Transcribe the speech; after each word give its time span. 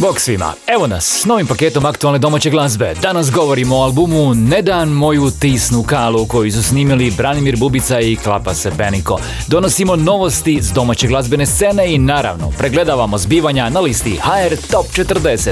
Bog 0.00 0.20
svima, 0.20 0.52
evo 0.66 0.86
nas 0.86 1.20
s 1.20 1.24
novim 1.24 1.46
paketom 1.46 1.86
aktualne 1.86 2.18
domaće 2.18 2.50
glazbe. 2.50 2.94
Danas 3.02 3.30
govorimo 3.30 3.76
o 3.76 3.82
albumu 3.82 4.34
Ne 4.34 4.62
dan 4.62 4.88
moju 4.88 5.30
tisnu 5.40 5.82
kalu 5.82 6.26
koju 6.26 6.52
su 6.52 6.62
snimili 6.62 7.10
Branimir 7.10 7.56
Bubica 7.56 8.00
i 8.00 8.16
Klapa 8.16 8.54
se 8.54 8.70
Beniko. 8.70 9.18
Donosimo 9.46 9.96
novosti 9.96 10.58
s 10.62 10.72
domaće 10.72 11.06
glazbene 11.06 11.46
scene 11.46 11.94
i 11.94 11.98
naravno 11.98 12.50
pregledavamo 12.58 13.18
zbivanja 13.18 13.68
na 13.68 13.80
listi 13.80 14.16
HR 14.22 14.56
Top 14.70 14.86
40. 14.86 15.50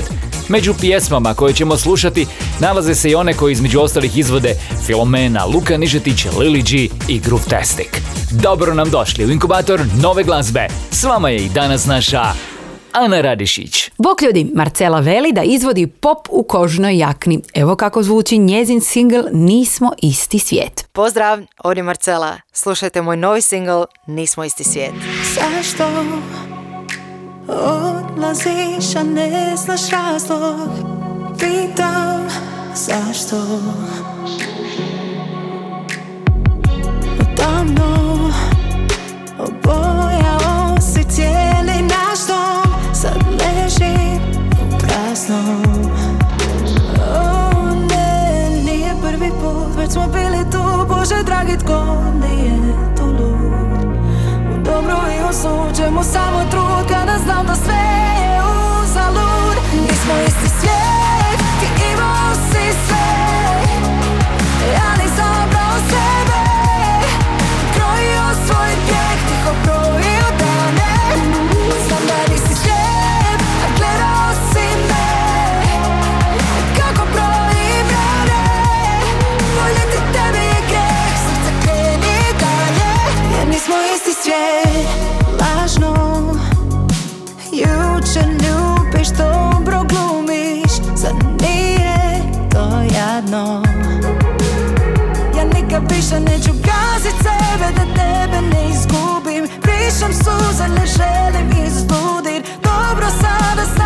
Među 0.48 0.74
pjesmama 0.80 1.34
koje 1.34 1.54
ćemo 1.54 1.76
slušati 1.76 2.26
nalaze 2.60 2.94
se 2.94 3.10
i 3.10 3.14
one 3.14 3.34
koje 3.34 3.52
između 3.52 3.80
ostalih 3.80 4.18
izvode 4.18 4.54
Filomena, 4.86 5.44
Luka 5.44 5.76
Nižetić, 5.76 6.26
Lili 6.38 6.62
G 6.62 6.88
i 7.08 7.18
Groove 7.20 7.44
Tastic. 7.50 7.88
Dobro 8.30 8.74
nam 8.74 8.90
došli 8.90 9.26
u 9.26 9.30
inkubator 9.30 9.80
nove 10.02 10.24
glazbe. 10.24 10.66
S 10.90 11.04
vama 11.04 11.30
je 11.30 11.36
i 11.36 11.48
danas 11.48 11.86
naša 11.86 12.32
Ana 12.92 13.20
Radišić. 13.20 13.90
Bok 13.98 14.22
ljudi, 14.22 14.50
Marcela 14.54 15.00
veli 15.00 15.32
da 15.32 15.42
izvodi 15.42 15.86
pop 15.86 16.28
u 16.30 16.42
kožnoj 16.42 16.98
jakni. 16.98 17.42
Evo 17.54 17.76
kako 17.76 18.02
zvuči 18.02 18.38
njezin 18.38 18.80
singl 18.80 19.20
Nismo 19.32 19.92
isti 20.02 20.38
svijet. 20.38 20.88
Pozdrav, 20.92 21.40
ovdje 21.64 21.82
Marcela. 21.82 22.36
Slušajte 22.52 23.02
moj 23.02 23.16
novi 23.16 23.40
singl 23.40 23.82
Nismo 24.06 24.44
isti 24.44 24.64
svijet. 24.64 24.92
Zašto 25.34 25.84
odlaziš, 27.48 28.96
a 28.96 29.02
ne 29.02 29.56
znaš 29.56 29.90
razlog? 29.90 30.70
Pitam 31.38 32.28
zašto 32.74 33.36
Tamno 37.36 38.30
obojao 39.38 39.97
u 45.28 45.34
praznom 45.34 45.92
O 47.14 47.74
ne, 47.74 48.50
nije 48.64 48.94
prvi 49.02 49.30
put 49.30 49.76
Već 49.76 49.92
smo 49.92 50.06
bili 50.06 50.50
tu, 50.52 50.86
Bože 50.88 51.22
dragi 51.24 51.58
tko 51.58 52.02
nije 52.20 52.74
tu 52.96 53.06
lud? 53.06 53.88
U 54.54 54.62
dobru 54.64 54.96
i 55.16 55.30
u 55.30 55.32
samo 56.02 56.44
trud 56.50 56.67
više 95.98 96.20
neću 96.20 96.52
gazit 96.52 97.16
sebe 97.26 97.68
da 97.76 97.84
tebe 97.98 98.40
ne 98.52 98.70
izgubim. 98.70 99.44
Pišem 99.62 100.12
suze, 100.12 100.68
ne 100.68 100.86
želim 100.86 101.66
izludit 101.66 102.42
Dobro 102.62 103.06
sada 103.20 103.77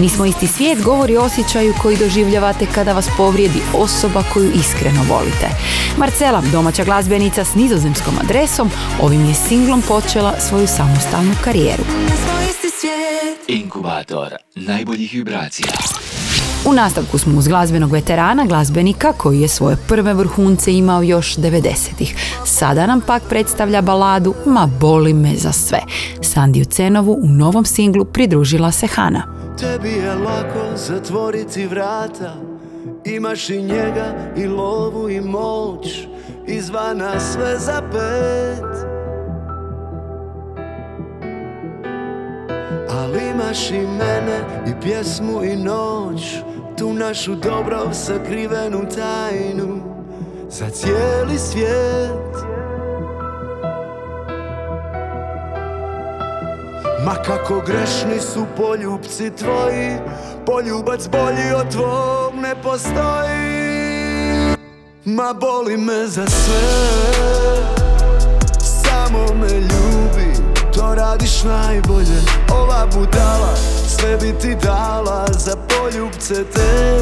Nismo 0.00 0.24
isti 0.24 0.46
svijet 0.46 0.82
govori 0.82 1.16
o 1.16 1.22
osjećaju 1.22 1.74
koji 1.82 1.96
doživljavate 1.96 2.66
kada 2.74 2.92
vas 2.92 3.08
povrijedi 3.16 3.60
osoba 3.74 4.22
koju 4.32 4.50
iskreno 4.54 5.00
volite. 5.08 5.48
Marcela, 5.98 6.42
domaća 6.52 6.84
glazbenica 6.84 7.44
s 7.44 7.54
nizozemskom 7.54 8.14
adresom, 8.24 8.70
ovim 9.02 9.28
je 9.28 9.34
singlom 9.34 9.82
počela 9.82 10.34
svoju 10.40 10.66
samostalnu 10.66 11.32
karijeru. 11.44 11.82
Inkubator 13.48 14.34
najboljih 14.54 15.12
vibracija. 15.12 15.72
U 16.66 16.72
nastavku 16.72 17.18
smo 17.18 17.38
uz 17.38 17.48
glazbenog 17.48 17.92
veterana, 17.92 18.44
glazbenika 18.44 19.12
koji 19.12 19.40
je 19.40 19.48
svoje 19.48 19.76
prve 19.88 20.14
vrhunce 20.14 20.72
imao 20.72 21.02
još 21.02 21.36
90-ih. 21.36 22.16
Sada 22.44 22.86
nam 22.86 23.00
pak 23.00 23.22
predstavlja 23.28 23.82
baladu 23.82 24.34
Ma 24.46 24.68
boli 24.80 25.14
me 25.14 25.36
za 25.36 25.52
sve. 25.52 25.80
Sandiju 26.22 26.64
Cenovu 26.64 27.18
u 27.22 27.28
novom 27.28 27.64
singlu 27.64 28.04
pridružila 28.04 28.72
se 28.72 28.86
Hana. 28.86 29.33
Tebi 29.58 29.92
je 29.92 30.14
lako 30.14 30.76
zatvoriti 30.76 31.66
vrata. 31.66 32.34
Imaš 33.04 33.50
i 33.50 33.62
njega 33.62 34.14
i 34.36 34.46
lovu 34.46 35.10
i 35.10 35.20
moć. 35.20 36.06
Izvana 36.46 37.20
sve 37.20 37.58
za 37.58 37.82
pet. 37.92 38.94
Ali 42.90 43.28
imaš 43.34 43.70
i 43.70 43.78
mene 43.78 44.40
i 44.66 44.80
pjesmu 44.82 45.44
i 45.44 45.56
noć. 45.56 46.36
Tu 46.78 46.92
našu 46.92 47.34
dobro 47.34 47.92
sakrivenu 47.92 48.80
tajnu 48.96 49.94
Za 50.48 50.70
cijeli 50.70 51.38
svijet 51.38 52.63
Ma 57.04 57.14
kako 57.14 57.62
grešni 57.66 58.20
su 58.20 58.46
poljubci 58.56 59.30
tvoji 59.30 59.96
Poljubac 60.46 61.08
bolji 61.08 61.52
od 61.56 61.70
tvog 61.72 62.34
ne 62.42 62.54
postoji. 62.62 63.74
Ma 65.04 65.32
boli 65.40 65.76
me 65.76 66.06
za 66.06 66.26
sve 66.26 66.60
Samo 68.58 69.26
me 69.40 69.54
ljubi 69.54 70.36
To 70.74 70.94
radiš 70.94 71.42
najbolje. 71.42 72.20
Ova 72.52 72.86
budala 72.94 73.56
Sve 73.88 74.16
bi 74.16 74.38
ti 74.38 74.56
dala 74.62 75.26
Za 75.38 75.56
poljubce 75.56 76.44
te 76.44 76.94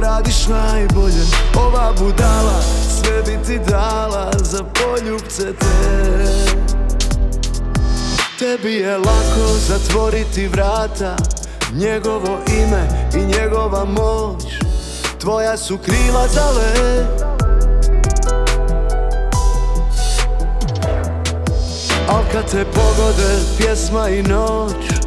radiš 0.00 0.46
najbolje. 0.46 1.24
Ova 1.56 1.92
budala 1.98 2.60
sve 3.00 3.22
bi 3.22 3.44
ti 3.46 3.58
dala 3.70 4.30
za 4.42 4.64
poljubce 4.64 5.52
te. 5.52 6.08
Tebi 8.38 8.74
je 8.74 8.98
lako 8.98 9.58
zatvoriti 9.68 10.46
vrata 10.48 11.16
Njegovo 11.72 12.38
ime 12.46 13.10
i 13.14 13.26
njegova 13.26 13.84
moć. 13.84 14.44
Tvoja 15.20 15.56
su 15.56 15.78
krila 15.78 16.28
za 16.28 16.50
let 16.50 17.22
Al 22.08 22.22
kad 22.32 22.50
te 22.50 22.64
pogode 22.64 23.38
pjesma 23.58 24.08
i 24.08 24.22
noć 24.22 24.97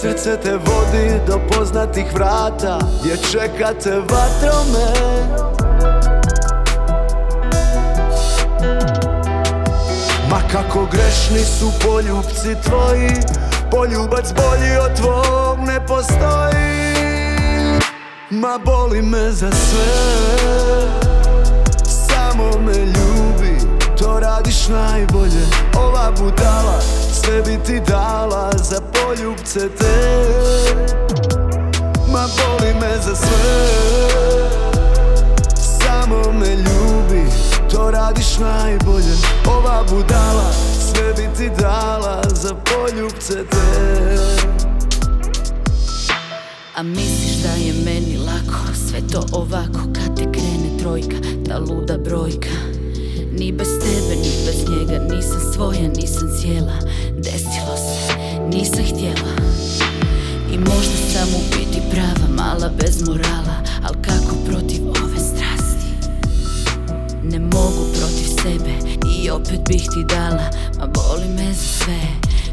Srce 0.00 0.36
te 0.36 0.52
vodi 0.56 1.20
do 1.26 1.40
poznatih 1.50 2.06
vrata 2.14 2.78
Gdje 3.00 3.16
čekate 3.16 3.90
vatrome. 3.90 4.92
Ma 10.30 10.40
kako 10.52 10.86
grešni 10.92 11.38
su 11.38 11.72
poljubci 11.84 12.56
tvoji 12.64 13.10
Poljubac 13.70 14.32
bolji 14.32 14.76
od 14.76 14.96
tvog 14.96 15.58
ne 15.66 15.86
postoji. 15.86 16.96
Ma 18.30 18.58
boli 18.64 19.02
me 19.02 19.30
za 19.30 19.50
sve 19.50 19.86
Samo 21.84 22.50
me 22.66 22.78
ljubi 22.78 23.58
To 23.98 24.20
radiš 24.20 24.68
najbolje. 24.68 25.46
Ova 25.78 26.12
budala 26.18 27.05
Sve 27.26 27.42
bi 27.42 27.64
ti 27.64 27.80
dala 27.88 28.50
Za 28.62 28.80
poljubce 28.80 29.60
te. 29.78 30.26
Ma 32.12 32.26
boli 32.36 32.74
me 32.74 32.96
za 33.02 33.14
sve. 33.14 33.66
Samo 35.56 36.32
me 36.32 36.56
ljubi 36.56 37.30
To 37.70 37.90
radiš 37.90 38.38
najbolje. 38.38 39.16
Ova 39.48 39.84
budala 39.90 40.52
Sve 40.78 41.12
bi 41.16 41.36
ti 41.36 41.50
dala 41.60 42.22
Za 42.34 42.54
poljubce 42.54 43.34
te. 43.34 43.96
A 46.76 46.82
misliš 46.82 47.36
da 47.42 47.48
je 47.48 47.72
meni 47.84 48.18
lako? 48.18 48.74
Sve 48.88 49.00
to 49.12 49.26
ovako 49.32 49.80
kad 49.94 50.16
te 50.16 50.22
krene 50.32 50.78
trojka 50.78 51.16
Ta 51.48 51.58
luda 51.58 51.98
brojka 51.98 52.75
Ni 53.38 53.52
bez 53.52 53.68
tebe, 53.68 54.16
ni 54.16 54.30
bez 54.46 54.68
njega 54.68 55.14
Nisam 55.14 55.40
svoja, 55.54 55.88
nisam 55.96 56.28
cijela. 56.40 56.72
Desilo 57.16 57.76
se, 57.76 58.14
nisam 58.48 58.84
htjela. 58.84 59.36
I 60.52 60.58
možda 60.58 60.96
sam 61.12 61.28
u 61.34 61.40
biti 61.56 61.80
prava 61.90 62.28
Mala 62.36 62.70
bez 62.82 63.02
morala 63.08 63.56
Al 63.84 63.94
kako 64.02 64.36
protiv 64.46 64.88
ove 64.88 65.18
strasti? 65.18 65.86
Ne 67.22 67.38
mogu 67.38 67.86
protiv 67.98 68.26
sebe 68.42 68.72
I 69.14 69.30
opet 69.30 69.60
bih 69.68 69.82
ti 69.82 70.14
dala 70.14 70.50
Ma 70.78 70.86
boli 70.86 71.28
me 71.28 71.52
za 71.52 71.84
sve. 71.84 72.00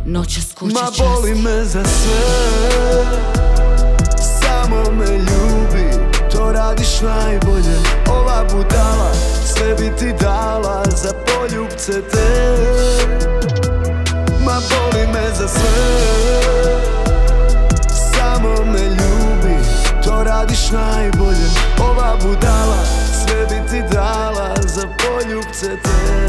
Noćas 0.05 0.53
kuća 0.53 0.73
Ma 0.73 0.79
časti 0.85 1.01
boli 1.03 1.35
me 1.35 1.65
za 1.65 1.83
sve. 1.83 3.05
Samo 4.41 4.91
me 4.91 5.05
ljubi 5.05 5.91
To 6.31 6.51
radiš 6.51 7.01
najbolje. 7.01 7.77
Ova 8.09 8.45
budala 8.51 9.11
Sve 9.63 9.75
bi 9.75 9.97
ti 9.97 10.13
dala 10.21 10.83
Za 10.89 11.11
poljubce 11.25 11.91
te. 11.91 12.27
Ma 14.45 14.59
boli 14.69 15.07
me 15.07 15.35
za 15.35 15.47
sve. 15.47 16.03
Samo 17.89 18.49
me 18.49 18.79
ljubi 18.79 19.57
To 20.03 20.23
radiš 20.23 20.71
najbolje. 20.71 21.47
Ova 21.79 22.17
budala 22.21 22.83
Sve 23.25 23.45
bi 23.49 23.69
ti 23.69 23.83
dala 23.91 24.55
Za 24.67 24.81
poljubce 24.81 25.67
te. 25.83 26.23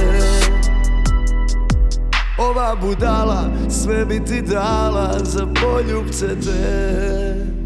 Ova 2.38 2.76
budala 2.80 3.44
sve 3.68 4.04
bi 4.04 4.24
ti 4.24 4.42
dala 4.42 5.18
za 5.22 5.46
poljubce 5.62 6.26
te 6.26 7.63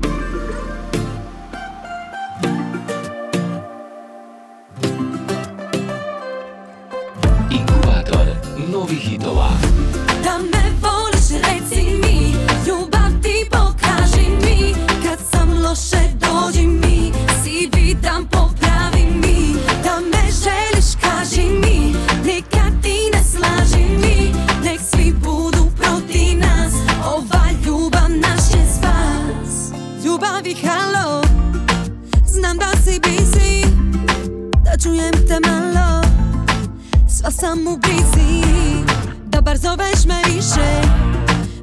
zoveš 39.62 40.04
me 40.06 40.34
više 40.34 40.82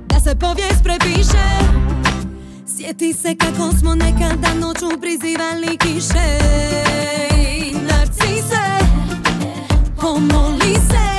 Da 0.07 0.19
se 0.19 0.36
povijest 0.36 0.83
prepiše 0.83 1.47
Sjeti 2.77 3.13
se 3.13 3.36
kako 3.36 3.71
smo 3.80 3.95
nekada 3.95 4.53
noću 4.53 5.01
prizivali 5.01 5.77
kiše 5.77 6.39
Narcise 7.88 8.65
Pomoli 10.01 10.75
se 10.89 11.14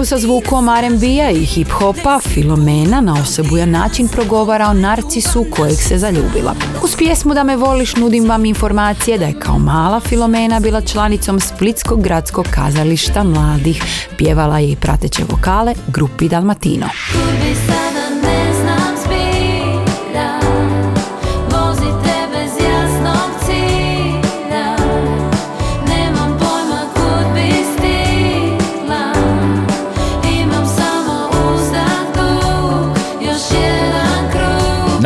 u 0.00 0.04
skladu 0.04 0.04
sa 0.04 0.26
zvukom 0.26 0.68
R&B-a 0.68 1.30
i 1.30 1.46
hip-hopa, 1.46 2.20
Filomena 2.20 3.00
na 3.00 3.14
osobujan 3.22 3.70
način 3.70 4.08
progovara 4.08 4.68
o 4.68 4.72
narcisu 4.72 5.46
kojeg 5.50 5.76
se 5.76 5.98
zaljubila. 5.98 6.54
Uz 6.84 6.96
pjesmu 6.96 7.34
Da 7.34 7.44
me 7.44 7.56
voliš 7.56 7.96
nudim 7.96 8.28
vam 8.28 8.44
informacije 8.44 9.18
da 9.18 9.24
je 9.24 9.40
kao 9.40 9.58
mala 9.58 10.00
Filomena 10.00 10.60
bila 10.60 10.80
članicom 10.80 11.40
Splitskog 11.40 12.02
gradskog 12.02 12.46
kazališta 12.50 13.24
mladih. 13.24 13.82
Pjevala 14.18 14.58
je 14.58 14.70
i 14.70 14.76
prateće 14.76 15.22
vokale 15.30 15.74
grupi 15.88 16.28
Dalmatino. 16.28 16.86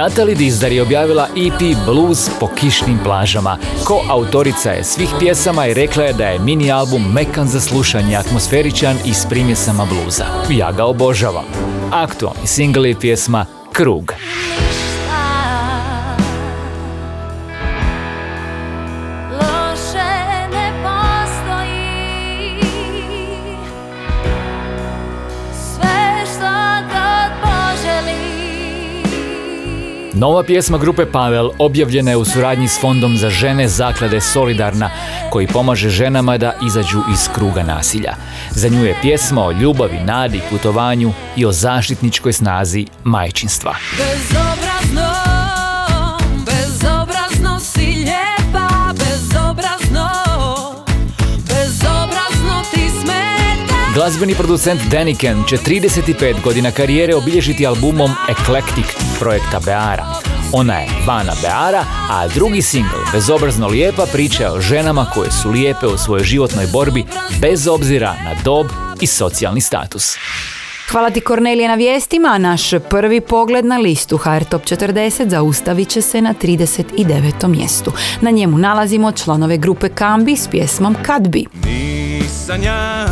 Natalie 0.05 0.35
Dizdar 0.35 0.73
je 0.73 0.83
objavila 0.83 1.29
EP 1.37 1.77
Blues 1.87 2.31
po 2.41 2.49
kišnim 2.57 2.99
plažama. 3.05 3.59
Ko 3.85 4.03
autorica 4.09 4.71
je 4.71 4.85
svih 4.85 5.09
pjesama 5.21 5.67
i 5.67 5.75
rekla 5.75 6.05
je 6.05 6.13
da 6.13 6.25
je 6.25 6.39
mini 6.39 6.73
album 6.73 7.13
mekan 7.13 7.49
za 7.49 7.61
slušanje, 7.61 8.17
atmosferičan 8.17 8.97
i 9.05 9.15
s 9.15 9.27
primjesama 9.31 9.87
bluza. 9.87 10.25
Ja 10.51 10.73
ga 10.73 10.85
obožavam. 10.85 11.45
Aktualni 11.91 12.47
single 12.47 12.89
je 12.89 13.01
pjesma 13.01 13.47
Krug. 13.73 14.13
Nova 30.17 30.43
pjesma 30.43 30.79
grupe 30.79 31.07
Pavel 31.07 31.51
objavljena 31.59 32.11
je 32.11 32.17
u 32.17 32.25
suradnji 32.25 32.69
s 32.69 32.81
Fondom 32.81 33.17
za 33.17 33.31
žene 33.31 33.69
zaklade 33.69 34.21
Solidarna, 34.21 34.91
koji 35.31 35.47
pomaže 35.47 35.89
ženama 35.89 36.39
da 36.39 36.55
izađu 36.67 37.03
iz 37.13 37.29
kruga 37.35 37.63
nasilja. 37.63 38.15
Za 38.51 38.69
nju 38.69 38.85
je 38.85 38.97
pjesma 39.03 39.45
o 39.45 39.53
ljubavi, 39.53 39.99
nadi, 40.05 40.41
putovanju 40.51 41.13
i 41.37 41.47
o 41.47 41.53
zaštitničkoj 41.53 42.33
snazi 42.33 42.87
majčinstva. 43.05 43.75
Glazbeni 53.95 54.35
producent 54.35 54.81
Daniken 54.91 55.45
će 55.49 55.57
35 55.57 56.43
godina 56.45 56.71
karijere 56.71 57.15
obilježiti 57.15 57.67
albumom 57.67 58.11
Eclectic 58.29 58.85
projekta 59.21 59.61
Beara. 59.65 60.07
Ona 60.53 60.75
je 60.75 60.89
Vana 61.07 61.33
Beara, 61.43 61.85
a 62.11 62.29
drugi 62.29 62.63
singl, 62.63 62.97
Bezobrazno 63.13 63.69
lijepa, 63.69 64.07
priča 64.13 64.53
o 64.53 64.61
ženama 64.61 65.07
koje 65.15 65.31
su 65.31 65.51
lijepe 65.51 65.87
u 65.87 65.99
svojoj 65.99 66.25
životnoj 66.25 66.67
borbi 66.73 67.05
bez 67.41 67.69
obzira 67.69 68.15
na 68.25 68.35
dob 68.45 68.67
i 69.01 69.07
socijalni 69.07 69.61
status. 69.61 70.17
Hvala 70.91 71.11
ti 71.11 71.21
Kornelije 71.21 71.69
na 71.69 71.75
vijestima, 71.75 72.29
a 72.29 72.39
naš 72.39 72.71
prvi 72.91 73.21
pogled 73.21 73.65
na 73.65 73.79
listu 73.79 74.17
HR 74.17 74.45
Top 74.45 74.63
40 74.63 75.29
zaustavit 75.29 75.89
će 75.89 76.03
se 76.03 76.21
na 76.21 76.35
39. 76.43 77.49
mjestu. 77.49 77.93
Na 78.21 78.31
njemu 78.31 78.59
nalazimo 78.59 79.13
članove 79.13 79.57
grupe 79.57 79.89
Kambi 79.89 80.37
s 80.37 80.49
pjesmom 80.49 80.97
Kad 81.03 81.29
bi. 81.29 81.45
Nisam 81.67 82.63
ja 82.63 83.07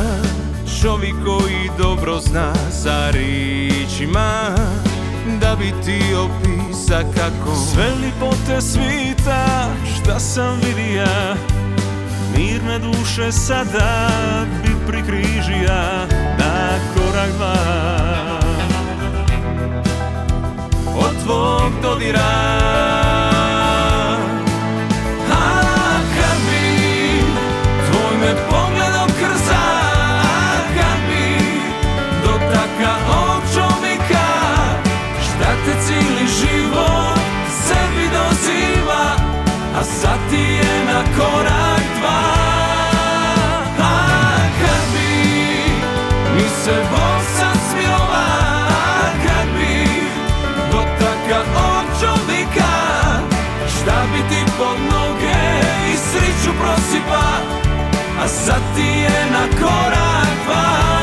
čovjek 0.82 1.14
koji 1.24 1.70
dobro 1.78 2.20
zna 2.20 2.52
sa 2.70 3.10
ričima 3.10 4.54
Da 5.40 5.56
bi 5.56 5.72
ti 5.84 6.00
opisa 6.14 7.02
kako 7.16 7.56
Sve 7.72 7.86
lipote 8.02 8.60
svita 8.60 9.68
šta 9.94 10.20
sam 10.20 10.60
vidija 10.66 11.36
Mirne 12.36 12.78
duše 12.78 13.32
sada 13.32 14.08
bi 14.62 14.70
prikrižija 14.86 16.06
na 16.38 16.78
korak 16.94 17.30
dva. 17.36 17.54
Od 20.96 21.24
tvog 21.24 21.72
dodira 21.82 22.91
sad 40.02 40.18
ti 40.30 40.36
je 40.36 40.84
na 40.84 41.02
korak 41.16 41.84
dva. 41.98 42.22
A 43.78 43.94
kad 44.60 44.82
bi 44.92 45.12
mi 46.34 46.48
se 46.64 46.74
Bog 46.90 47.22
sad 47.38 47.56
smilova 47.70 48.26
A 48.98 49.06
kad 49.24 49.46
bi 49.58 49.86
dotaka 50.72 51.40
ovog 51.56 51.86
Šta 53.68 54.02
bi 54.12 54.18
ti 54.28 54.52
pod 54.58 54.78
noge 54.92 55.42
i 55.92 55.96
sriću 55.96 56.50
prosipa 56.60 57.24
A 58.22 58.28
sad 58.28 58.62
ti 58.74 58.88
je 58.88 59.26
na 59.32 59.44
korak 59.60 60.32
dva 60.46 61.01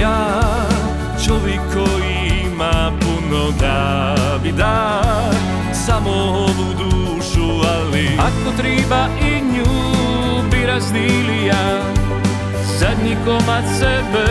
Ja 0.00 0.40
čovjek 1.26 1.60
koji 1.74 2.42
ima 2.52 2.92
puno 3.00 3.50
da 3.60 4.14
bi 4.42 4.52
da 4.52 5.02
Samo 5.86 6.10
ovu 6.10 6.74
dušu, 6.78 7.68
ali 7.76 8.08
Ako 8.18 8.56
treba 8.56 9.06
i 9.20 9.40
nju 9.40 9.64
bi 10.50 10.66
razdilija 10.66 11.94
Zadnji 12.78 13.16
komad 13.24 13.64
sebe 13.78 14.26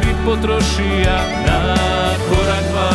bi 0.00 0.14
potrošija 0.24 1.18
na 1.46 1.76
korak 2.28 2.64
dva. 2.72 2.90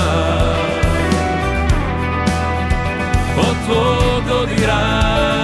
Od 3.38 3.55
tvog 3.65 4.24
dodira 4.29 5.38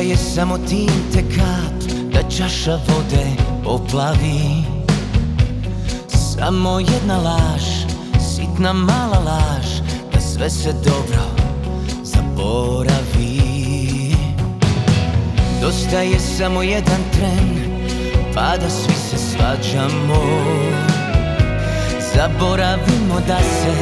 Dosta 0.00 0.10
je 0.10 0.16
samo 0.16 0.58
tinte 0.58 1.36
kap 1.36 1.92
Da 2.12 2.22
čaša 2.28 2.72
vode 2.88 3.26
poplavi 3.64 4.64
Samo 6.08 6.80
jedna 6.80 7.18
laž 7.18 7.62
Sitna 8.34 8.72
mala 8.72 9.18
laž 9.18 9.66
Da 10.12 10.20
sve 10.20 10.50
se 10.50 10.72
dobro 10.72 11.20
zaboravi. 12.02 13.40
Dosta 15.60 16.00
je 16.00 16.20
samo 16.20 16.62
jedan 16.62 17.00
tren 17.12 17.80
Pa 18.34 18.56
da 18.56 18.70
svi 18.70 18.94
se 18.94 19.18
svađamo. 19.18 20.22
Zaboravimo 22.14 23.20
da 23.28 23.38
se 23.38 23.74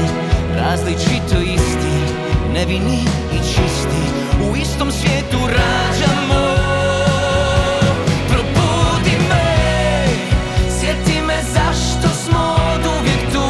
različito 0.57 1.41
isti 1.55 2.15
Nevini 2.53 2.99
istom 4.61 4.91
svijetu 4.93 5.39
rađamo. 5.47 6.55
Probudi 8.29 9.17
me, 9.29 10.07
sjeti 10.81 11.23
me 11.23 11.43
zašto 11.53 12.09
smo 12.09 12.57
uvijek 13.01 13.33
tu. 13.33 13.49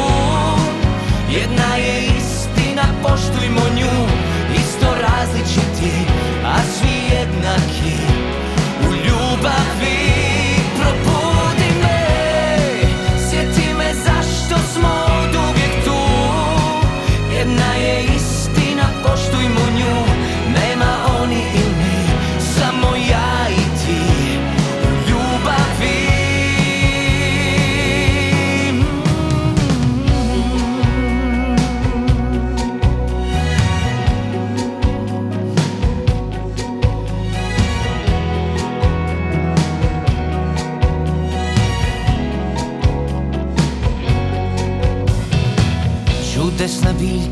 Jedna 1.31 1.75
je 1.75 2.05
istina, 2.05 2.83
poštujmo 3.03 3.61
nju 3.75 4.07
Isto 4.55 4.87
različiti, 5.01 5.91
a 6.45 6.57
svi 6.63 6.98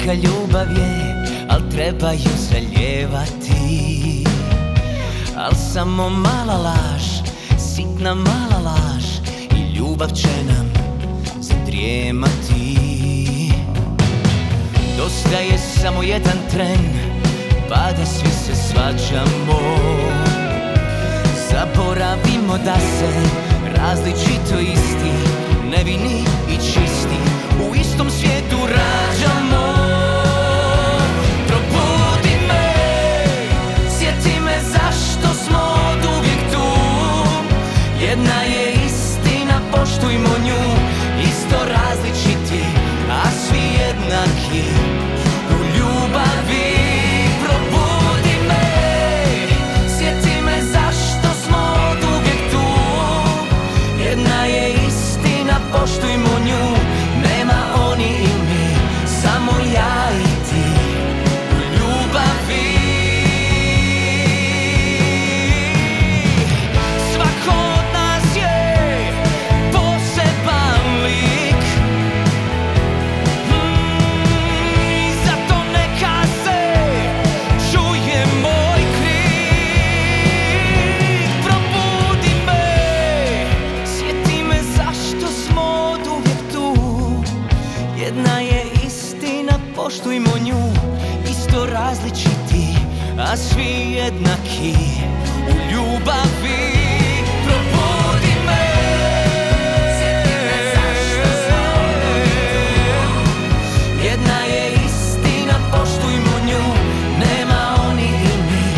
Biljka 0.07 0.27
ljubav 0.27 0.71
je, 0.77 1.25
al 1.49 1.61
treba 1.71 2.11
ju 2.11 2.31
zaljevati. 2.49 4.23
Al 5.37 5.51
samo 5.73 6.09
mala 6.09 6.57
laž, 6.57 7.03
sitna 7.57 8.13
mala 8.13 8.59
laž 8.63 9.05
I 9.51 9.75
ljubav 9.75 10.09
će 10.09 10.27
nam 10.47 10.71
zadrijemati. 11.39 12.77
Dosta 14.97 15.37
je 15.39 15.57
samo 15.57 16.03
jedan 16.03 16.37
tren, 16.51 16.79
pa 17.69 17.91
da 17.97 18.05
svi 18.05 18.29
se 18.29 18.55
svađamo. 18.55 19.59
Zaboravimo 21.51 22.57
da 22.65 22.75
se 22.79 23.29
različito 23.75 24.59
isti 24.59 25.11
Nevini 25.71 26.23
i 26.49 26.55
čisti. 26.57 27.17
U 27.69 27.75
istom 27.75 28.09
svijetu 28.09 28.57
rađamo 28.67 29.46
a 93.31 93.37
svi 93.37 93.93
jednaki 93.93 94.73
U 95.49 95.71
ljubavi. 95.71 96.77
Me. 98.45 98.87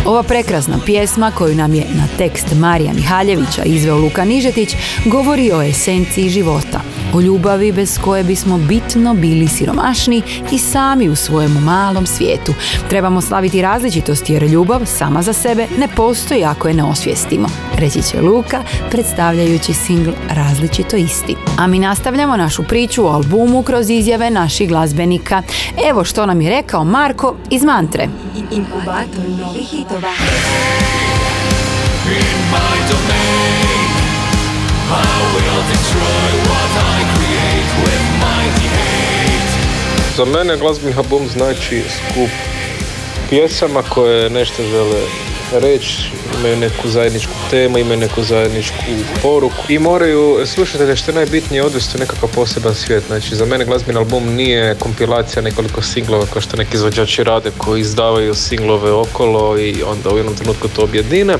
Ova 0.06 0.24
prekrasna 0.24 0.80
pjesma 0.86 1.32
koju 1.32 1.56
nam 1.56 1.74
je 1.74 1.86
na 1.96 2.08
tekst 2.18 2.56
Marija 2.56 2.94
Mihaljevića 2.94 3.64
izveo 3.64 3.98
Luka 3.98 4.26
Nižetić 4.26 4.76
govori 5.06 5.52
o 5.52 5.62
esenciji 5.62 6.30
života, 6.30 6.82
o 7.13 7.22
ljubavi 7.22 7.72
bez 7.72 7.98
koje 8.04 8.24
bismo 8.24 8.58
bitno 8.58 9.13
bili 9.13 9.48
siromašni 9.48 10.22
i 10.52 10.58
sami 10.58 11.10
u 11.10 11.15
svojemu 11.15 11.60
malom 11.60 12.06
svijetu. 12.06 12.54
Trebamo 12.89 13.22
slaviti 13.22 13.62
različitost 13.62 14.30
jer 14.30 14.43
ljubav 14.43 14.82
sama 14.86 15.22
za 15.22 15.34
sebe 15.34 15.67
ne 15.78 15.88
postoji 15.95 16.43
ako 16.43 16.67
je 16.67 16.74
ne 16.74 16.84
osvijestimo. 16.84 17.50
Reći 17.78 18.02
će 18.02 18.22
Luka 18.22 18.63
predstavljajući 18.91 19.74
singl 19.74 20.12
Različito 20.30 20.98
isti. 20.98 21.36
A 21.58 21.67
mi 21.67 21.80
nastavljamo 21.80 22.38
našu 22.38 22.63
priču 22.63 23.06
o 23.06 23.10
albumu 23.10 23.63
kroz 23.63 23.89
izjave 23.89 24.30
naših 24.30 24.69
glazbenika. 24.69 25.43
Evo 25.89 26.04
što 26.04 26.26
nam 26.26 26.41
je 26.41 26.50
rekao 26.50 26.84
Marko 26.84 27.36
iz 27.50 27.63
Mantre. 27.63 28.08
Inkubator 28.52 29.30
novih 29.39 29.67
hitova. 29.67 30.13
In 32.10 32.15
my 32.52 32.78
domain, 32.89 33.91
I 34.89 35.19
will 35.34 35.62
destroy 35.69 36.32
what 36.50 36.86
I 36.86 36.88
Za 40.20 40.26
mene 40.26 40.58
glazbeni 40.58 40.96
album 40.98 41.28
znači 41.28 41.84
skup 41.90 42.30
pjesama 43.30 43.84
koje 43.84 44.30
nešto 44.30 44.64
žele 44.64 45.02
reći, 45.52 46.12
imaju 46.40 46.58
neku 46.58 46.90
zajedničku 46.90 47.34
temu, 47.50 47.78
imaju 47.78 47.98
neku 47.98 48.24
zajedničku 48.24 48.76
poruku 49.22 49.64
i 49.70 49.80
moraju 49.80 50.40
slušatelje 50.46 50.96
što 50.96 51.12
je 51.12 51.16
najbitnije 51.16 51.64
odvesti 51.64 51.98
u 51.98 52.00
nekakav 52.00 52.30
poseban 52.36 52.76
svijet. 52.76 53.04
Znači 53.08 53.36
za 53.36 53.46
mene 53.46 53.66
glazbeni 53.66 53.98
album 53.98 54.36
nije 54.36 54.76
kompilacija 54.76 55.42
nekoliko 55.42 55.82
singlova 55.82 56.26
kao 56.34 56.42
što 56.42 56.58
neki 56.58 56.76
izvođači 56.76 57.24
rade 57.24 57.52
koji 57.58 57.82
izdavaju 57.82 58.36
singlove 58.36 58.92
okolo 58.92 59.60
i 59.60 59.84
onda 59.84 60.10
u 60.10 60.18
jednom 60.18 60.36
trenutku 60.36 60.68
to 60.68 60.82
objedine, 60.82 61.38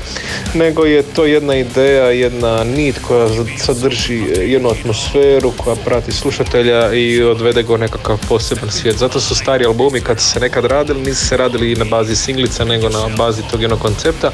nego 0.54 0.86
je 0.86 1.04
to 1.04 1.26
jedna 1.26 1.56
ideja, 1.56 2.06
jedna 2.06 2.64
nit 2.64 2.96
koja 3.08 3.28
sadrži 3.58 4.24
jednu 4.38 4.70
atmosferu 4.70 5.52
koja 5.58 5.76
prati 5.76 6.12
slušatelja 6.12 6.94
i 6.94 7.24
odvede 7.24 7.64
ga 7.64 7.78
nekakav 7.78 8.18
poseban 8.30 8.72
svijet. 8.72 8.98
Zato 8.98 9.20
su 9.20 9.36
stari 9.36 9.66
albumi 9.66 10.02
kad 10.02 10.20
se 10.20 10.40
nekad 10.40 10.66
radili, 10.66 11.02
nisu 11.02 11.28
se 11.28 11.38
radili 11.38 11.76
na 11.76 11.86
bazi 11.86 12.16
singlica 12.16 12.66
nego 12.66 12.90
na 12.90 13.08
bazi 13.18 13.42
tog 13.52 13.62
jednog 13.62 13.82
koncepta 14.00 14.32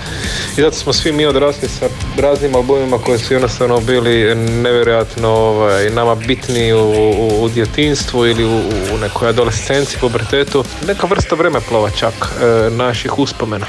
i 0.58 0.62
zato 0.62 0.75
smo 0.75 0.93
svi 0.93 1.12
mi 1.12 1.25
odrasli 1.25 1.67
sa 1.67 1.86
raznim 2.17 2.56
albumima 2.56 2.97
koji 2.97 3.19
su 3.19 3.34
jednostavno 3.34 3.80
bili 3.80 4.36
nevjerojatno 4.36 5.30
ovaj, 5.30 5.89
nama 5.89 6.15
bitni 6.15 6.73
u, 6.73 6.78
u, 6.78 7.43
u 7.43 7.49
djetinstvu 7.49 8.25
ili 8.25 8.45
u, 8.45 8.58
u 8.95 8.97
nekoj 9.01 9.30
adolescenciji, 9.30 9.99
pubertetu. 10.01 10.63
Neka 10.88 11.08
vrsta 11.08 11.36
vremeplova 11.36 11.89
čak 11.89 12.13
e, 12.13 12.69
naših 12.69 13.19
uspomena. 13.19 13.65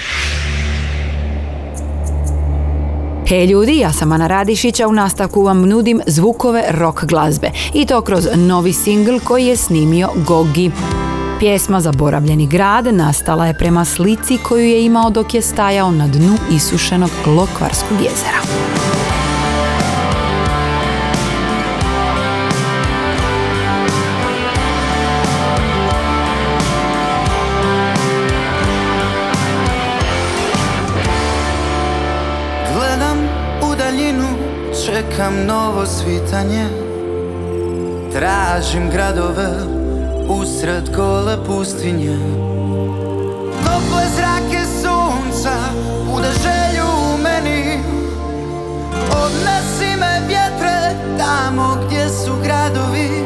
Hej 3.28 3.46
ljudi, 3.46 3.78
ja 3.78 3.92
sam 3.92 4.12
Ana 4.12 4.26
Radišića, 4.26 4.88
u 4.88 4.92
nastavku 4.92 5.42
vam 5.42 5.68
nudim 5.68 6.00
zvukove 6.06 6.64
rock 6.70 7.04
glazbe 7.04 7.50
i 7.74 7.86
to 7.86 8.00
kroz 8.00 8.28
novi 8.34 8.72
singl 8.72 9.18
koji 9.24 9.46
je 9.46 9.56
snimio 9.56 10.08
Gogi. 10.26 10.70
Pjesma 11.38 11.80
Zaboravljeni 11.80 12.46
grad 12.46 12.86
nastala 12.86 13.46
je 13.46 13.54
prema 13.54 13.84
slici 13.84 14.38
koju 14.38 14.64
je 14.64 14.84
imao 14.84 15.10
dok 15.10 15.34
je 15.34 15.42
stajao 15.42 15.90
na 15.90 16.06
dnu 16.06 16.36
isušenog 16.56 17.10
Lokvarskog 17.26 17.98
jezera. 18.00 18.40
Gledam 32.74 33.18
u 33.72 33.76
daljinu, 33.76 34.28
čekam 34.86 35.46
novo 35.46 35.86
svitanje 35.86 36.68
Tražim 38.12 38.90
gradove 38.90 39.85
usred 40.28 40.90
gole 40.96 41.36
pustinje. 41.46 42.16
Tople 43.64 44.04
zrake 44.16 44.64
sunca 44.82 45.56
bude 46.06 46.28
želju 46.42 46.86
u 47.14 47.18
meni. 47.22 47.78
Odnesi 49.24 49.96
me 50.00 50.20
vjetre 50.28 50.96
tamo 51.18 51.76
gdje 51.86 52.08
su 52.08 52.32
gradovi 52.44 53.24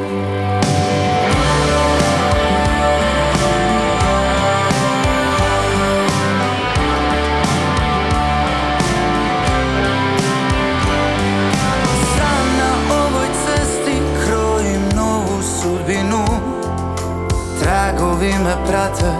Tragovi 18.01 18.33
me 18.33 18.57
prate, 18.67 19.13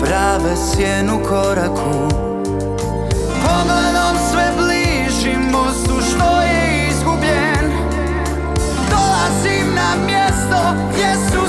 prave 0.00 0.56
sjenu 0.56 1.20
koraku. 1.28 2.08
Pogledom 3.42 4.16
sve 4.30 4.52
bližim 4.58 5.40
mostu 5.52 5.94
što 6.10 6.42
je 6.42 6.88
izgubljen. 6.90 7.72
Dolazim 8.90 9.74
na 9.74 10.04
mjesto 10.06 10.74
gdje 10.92 11.14
su 11.14 11.45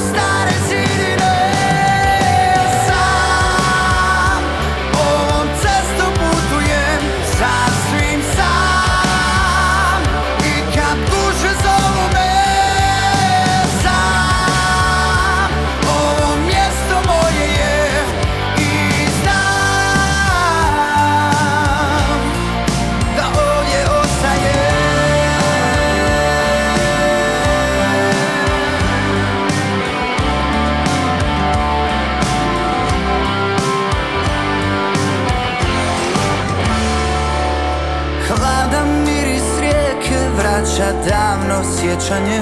sjećanje 42.07 42.41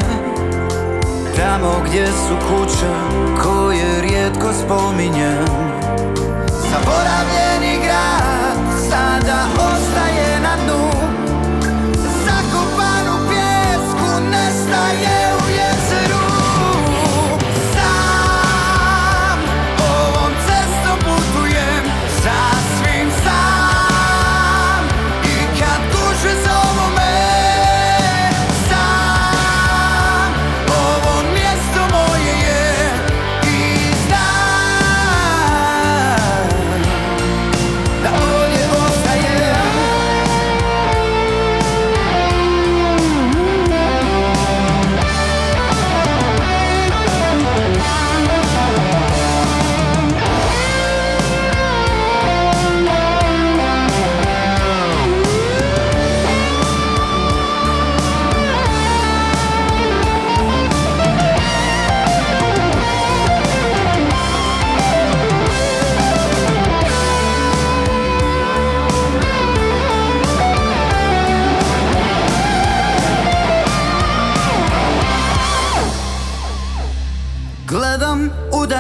Tamo 1.36 1.84
gdje 1.88 2.08
su 2.08 2.36
kuće 2.48 2.92
koje 3.44 4.02
rijetko 4.02 4.54
spominjem 4.66 5.35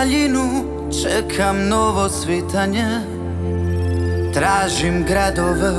daljinu, 0.06 0.64
čekam 1.02 1.68
novo 1.68 2.10
svitanje. 2.10 2.88
Tražim 4.34 5.06
gradove 5.08 5.72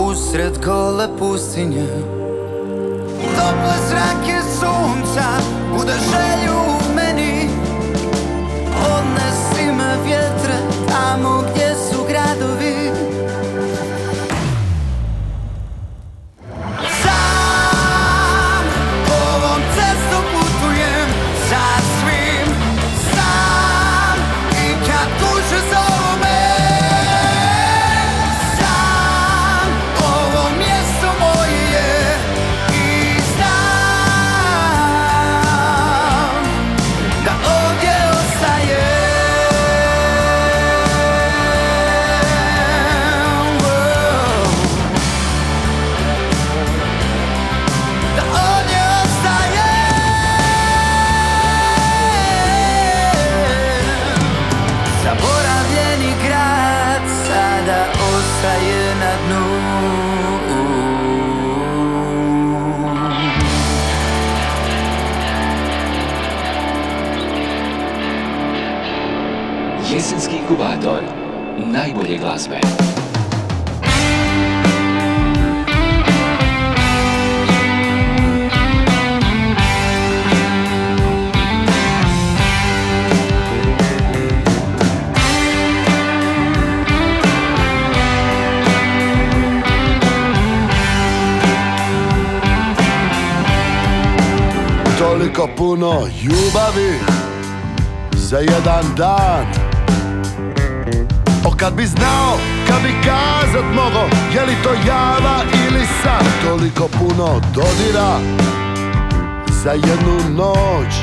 usred 0.00 0.64
gole 0.64 1.08
pustinje. 1.18 1.86
Tople 3.36 3.76
zrake 3.88 4.38
sunca 4.60 5.28
bude 5.78 5.92
želju 5.92 6.58
u 6.58 6.94
meni. 6.96 7.48
Odnesi 8.96 9.72
me 9.72 9.96
vjetre 10.06 10.58
tamo 10.88 11.42
gdje 11.50 11.65
najbolje 72.16 72.18
glazbe. 72.18 72.60
Toliko 94.98 95.48
puno 95.56 96.08
ljubavi 96.22 97.00
za 98.12 98.38
jedan 98.38 98.94
dan 98.96 99.65
kad 101.58 101.74
bi 101.74 101.86
znao, 101.86 102.38
kad 102.68 102.82
bi 102.82 102.92
kazat 103.04 103.64
mogo 103.74 104.08
Je 104.34 104.40
li 104.46 104.54
to 104.62 104.70
java 104.86 105.42
ili 105.68 105.86
san 106.02 106.26
Toliko 106.44 106.88
puno 106.98 107.40
dodira 107.54 108.18
Za 109.64 109.70
jednu 109.70 110.36
noć. 110.36 110.94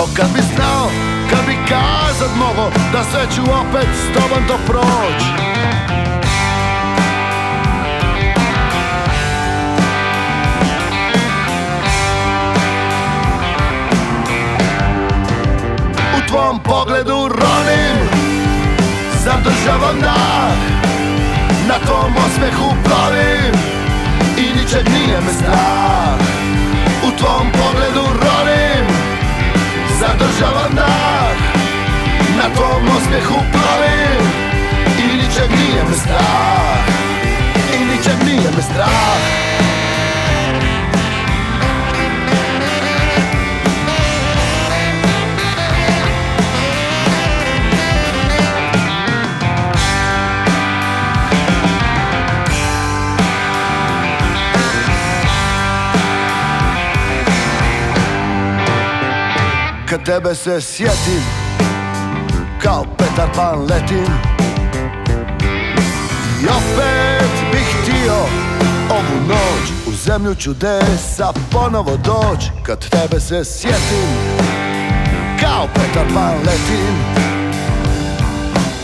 O 0.00 0.06
kad 0.16 0.26
bi 0.34 0.40
znao, 0.54 0.90
kad 1.30 1.46
bi 1.46 1.56
kazat 1.68 2.30
mogo 2.36 2.70
Da 2.92 3.04
sve 3.04 3.26
ću 3.34 3.42
opet 3.42 3.88
s 3.94 4.14
tobom 4.14 4.48
to 4.48 4.54
proć 4.66 5.22
U 16.16 16.28
tvom 16.28 16.60
pogledu 16.62 17.28
ronim 17.28 18.03
Zadržavam 19.24 20.00
dah 20.00 20.52
Na 21.68 21.78
tvom 21.86 22.12
osmehu 22.16 22.68
plovim 22.84 23.54
I 24.36 24.60
ničeg 24.60 24.88
nije 24.88 25.20
me 25.20 25.32
strah. 25.32 26.20
U 27.06 27.18
tvom 27.18 27.46
pogledu 27.52 28.04
ronim 28.20 28.86
Zadržavam 30.00 30.74
dah 30.74 31.36
Na 32.36 32.54
tvom 32.54 32.84
osmehu 32.96 33.38
plovim 33.52 34.24
I 34.98 35.16
ničeg 35.16 35.50
nije 35.50 35.82
me 35.84 35.96
strah. 35.96 36.84
I 37.74 37.84
ničeg 37.84 38.18
nije 38.26 38.50
me 38.56 38.62
strah 38.62 39.53
tebe 60.04 60.34
se 60.34 60.60
sjetim 60.60 61.22
Kao 62.62 62.84
Petar 62.98 63.28
Pan 63.36 63.60
letim. 63.60 64.12
I 66.42 66.46
opet 66.46 67.30
bih 67.52 67.66
htio 67.82 68.14
Ovu 68.90 69.28
noć 69.28 69.70
u 69.86 69.92
zemlju 69.92 70.34
čudesa 70.34 71.32
Ponovo 71.52 71.96
doć 71.96 72.44
Kad 72.62 72.88
tebe 72.88 73.20
se 73.20 73.44
sjetim 73.44 74.08
Kao 75.40 75.68
Petar 75.74 76.06
Pan 76.14 76.34
letim. 76.46 76.96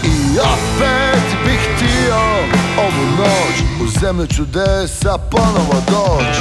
I 0.04 0.38
opet 0.38 1.44
bih 1.44 1.60
htio 1.74 2.16
Ovu 2.78 3.16
noć 3.18 3.84
u 3.84 4.00
zemlju 4.00 4.26
čudesa 4.26 5.18
Ponovo 5.30 5.82
doć 5.90 6.36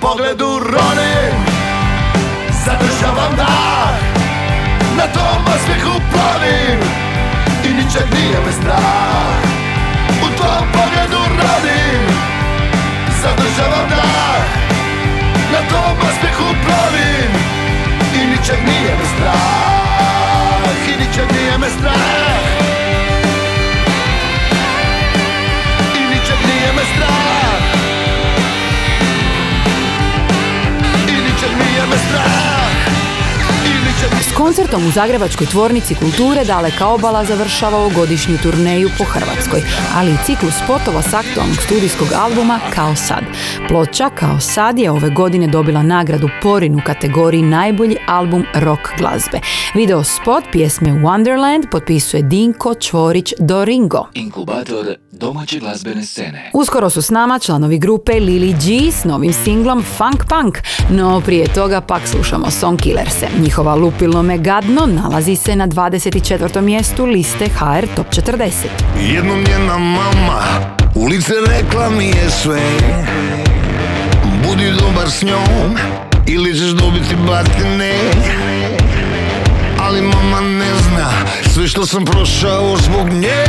pogledu 0.00 0.58
ronim 0.58 1.36
Zadržavam 2.64 3.32
dah 3.36 3.94
Na 4.96 5.06
tom 5.14 5.42
osmijehu 5.54 6.00
plovim 6.10 6.80
I 7.64 7.68
ničeg 7.68 8.06
nije 8.14 8.38
me 8.46 8.52
strah 8.52 9.38
U 10.22 10.26
tvom 10.36 10.64
pogledu 10.72 11.20
ronim 11.38 12.02
Zadržavam 13.22 13.88
dah 13.88 14.44
Na 15.52 15.60
tom 15.70 15.96
osmijehu 16.08 16.48
plovim 16.64 17.32
I 18.14 18.26
ničeg 18.26 18.58
nije 18.66 18.92
me 18.98 19.06
strah 19.14 20.88
I 20.88 20.92
ničeg 21.00 21.26
nije 21.32 21.58
me 21.58 21.68
strah 21.78 22.07
ničeg 31.98 32.47
S 34.20 34.36
koncertom 34.36 34.86
u 34.86 34.90
Zagrebačkoj 34.90 35.46
tvornici 35.46 35.94
kulture 35.94 36.44
Daleka 36.44 36.86
obala 36.86 37.24
završava 37.24 37.78
ovogodišnju 37.78 38.38
turneju 38.42 38.90
po 38.98 39.04
Hrvatskoj, 39.04 39.62
ali 39.96 40.10
i 40.10 40.16
ciklus 40.26 40.54
spotova 40.64 41.02
s 41.02 41.14
aktualnog 41.14 41.56
studijskog 41.62 42.08
albuma 42.16 42.60
Kao 42.74 42.96
sad. 42.96 43.24
Ploča 43.68 44.10
Kao 44.10 44.40
sad 44.40 44.78
je 44.78 44.90
ove 44.90 45.10
godine 45.10 45.46
dobila 45.46 45.82
nagradu 45.82 46.28
Porin 46.42 46.74
u 46.74 46.80
kategoriji 46.86 47.42
najbolji 47.42 47.96
album 48.06 48.44
rock 48.54 48.80
glazbe. 48.98 49.40
Video 49.74 50.04
spot 50.04 50.44
pjesme 50.52 50.88
Wonderland 50.88 51.70
potpisuje 51.70 52.22
Dinko 52.22 52.74
Čvorić 52.74 53.32
Doringo. 53.38 54.06
Inkubator 54.14 54.94
domaće 55.10 55.58
glazbene 55.58 56.04
scene. 56.04 56.50
Uskoro 56.54 56.90
su 56.90 57.02
s 57.02 57.10
nama 57.10 57.38
članovi 57.38 57.78
grupe 57.78 58.12
Lily 58.12 58.52
G 58.52 58.92
s 58.92 59.04
novim 59.04 59.32
singlom 59.32 59.82
Funk 59.82 60.24
Punk, 60.28 60.58
no 60.90 61.20
prije 61.20 61.52
toga 61.52 61.80
pak 61.80 62.06
slušamo 62.06 62.50
Song 62.50 62.80
Killerse. 62.80 63.26
Njihova 63.42 63.74
Lupilo 63.88 64.22
me 64.22 64.38
gadno 64.38 64.86
nalazi 64.86 65.36
se 65.36 65.56
na 65.56 65.68
24. 65.68 66.60
mjestu 66.60 67.06
liste 67.06 67.48
HR 67.48 67.86
Top 67.96 68.06
40. 68.06 68.50
Jednom 69.00 69.38
njena 69.38 69.78
mama 69.78 70.42
Ulice 70.94 71.32
rekla 71.46 71.90
mi 71.90 72.06
je 72.06 72.30
sve 72.30 72.60
Budi 74.44 74.72
dobar 74.72 75.10
s 75.10 75.22
njom 75.22 75.76
Ili 76.26 76.58
ćeš 76.58 76.70
dobiti 76.70 77.16
batine 77.26 77.92
Ali 79.80 80.02
mama 80.02 80.40
ne 80.40 80.74
zna 80.88 81.10
Sve 81.54 81.68
što 81.68 81.86
sam 81.86 82.04
prošao 82.04 82.76
zbog 82.76 83.08
nje 83.08 83.44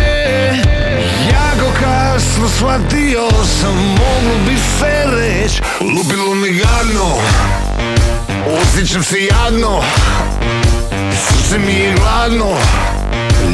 Jako 1.31 1.71
kasno 1.79 2.49
shvatio 2.49 3.29
sam 3.61 3.75
Moglo 3.75 4.45
bi 4.47 4.57
se 4.57 5.03
reć 5.15 5.61
Lupilo 5.81 6.35
mi 6.35 6.49
gadno 6.49 7.15
Osjećam 8.57 9.03
se 9.03 9.15
jadno 9.25 9.81
Srce 11.27 11.59
mi 11.59 11.73
je 11.73 11.93
gladno 11.93 12.57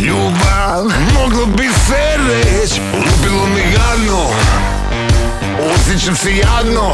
Ljubav, 0.02 0.84
moglo 1.14 1.46
bi 1.46 1.70
se 1.88 2.18
reć 2.30 2.80
Lupilo 2.94 3.48
mi 3.56 3.62
gadno. 3.62 4.30
Osjećam 5.76 6.16
se 6.16 6.36
jadno 6.36 6.94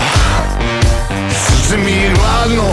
Srce 1.45 1.77
mi 1.77 1.91
je 1.91 2.11
gladno 2.15 2.69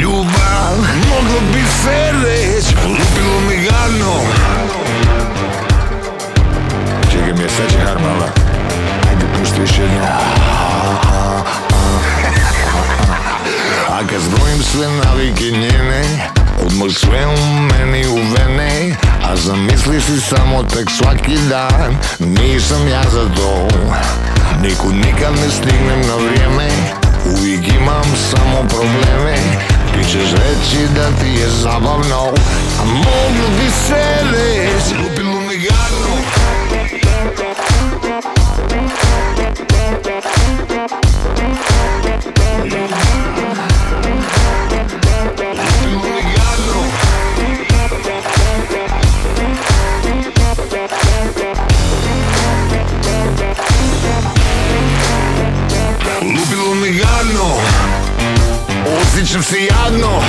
Ljubav, 0.00 0.76
moglo 1.08 1.40
bi 1.54 1.62
se 1.82 2.12
reć 2.24 2.64
Lupilo 2.84 3.40
mi 3.48 3.56
gadno. 3.56 4.14
Čekaj 7.12 7.32
mi 7.32 7.42
je 7.42 7.48
će 7.70 7.78
harmala 7.78 8.28
Ajde 9.08 9.26
pušti 9.38 9.60
još 9.60 9.78
jedno 9.78 10.06
A 14.02 14.06
kad 14.06 14.20
zbrojim 14.20 14.62
sve 14.62 14.88
navike 15.04 15.44
njene 15.44 16.02
Odmah 16.66 16.90
sve 16.92 17.26
u 17.26 17.60
meni 17.60 18.06
u 18.06 18.16
vene 18.16 18.96
A 19.24 19.36
zamisli 19.36 20.00
si 20.00 20.20
samo 20.20 20.62
tek 20.62 20.90
svaki 20.90 21.36
dan 21.48 21.96
Nisam 22.18 22.88
ja 22.88 23.02
za 23.12 23.34
to. 23.36 23.68
Nikud 24.62 24.94
nikad 24.94 25.32
ne 25.32 25.50
stignem 25.50 26.00
na 26.00 26.14
vrijeme 26.16 26.68
Uvijek 27.36 27.68
imam 27.68 28.04
samo 28.30 28.68
probleme. 28.68 29.36
Ti 29.94 30.10
ćeš 30.10 30.30
reći 30.30 30.88
da 30.94 31.06
ti 31.20 31.40
je 31.40 31.48
zabavno 31.48 32.32
A 32.80 32.84
moglo 32.84 33.48
bi 33.58 33.70
se 33.70 34.04
reći 34.32 35.02
Lupilo 35.02 35.40
mi 35.40 35.56
gadno 35.56 36.41
Se 59.42 59.58
jadno 59.64 60.22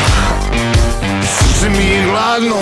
Srce 1.21 1.69
mi 1.69 1.85
je 1.85 2.03
gladno 2.03 2.57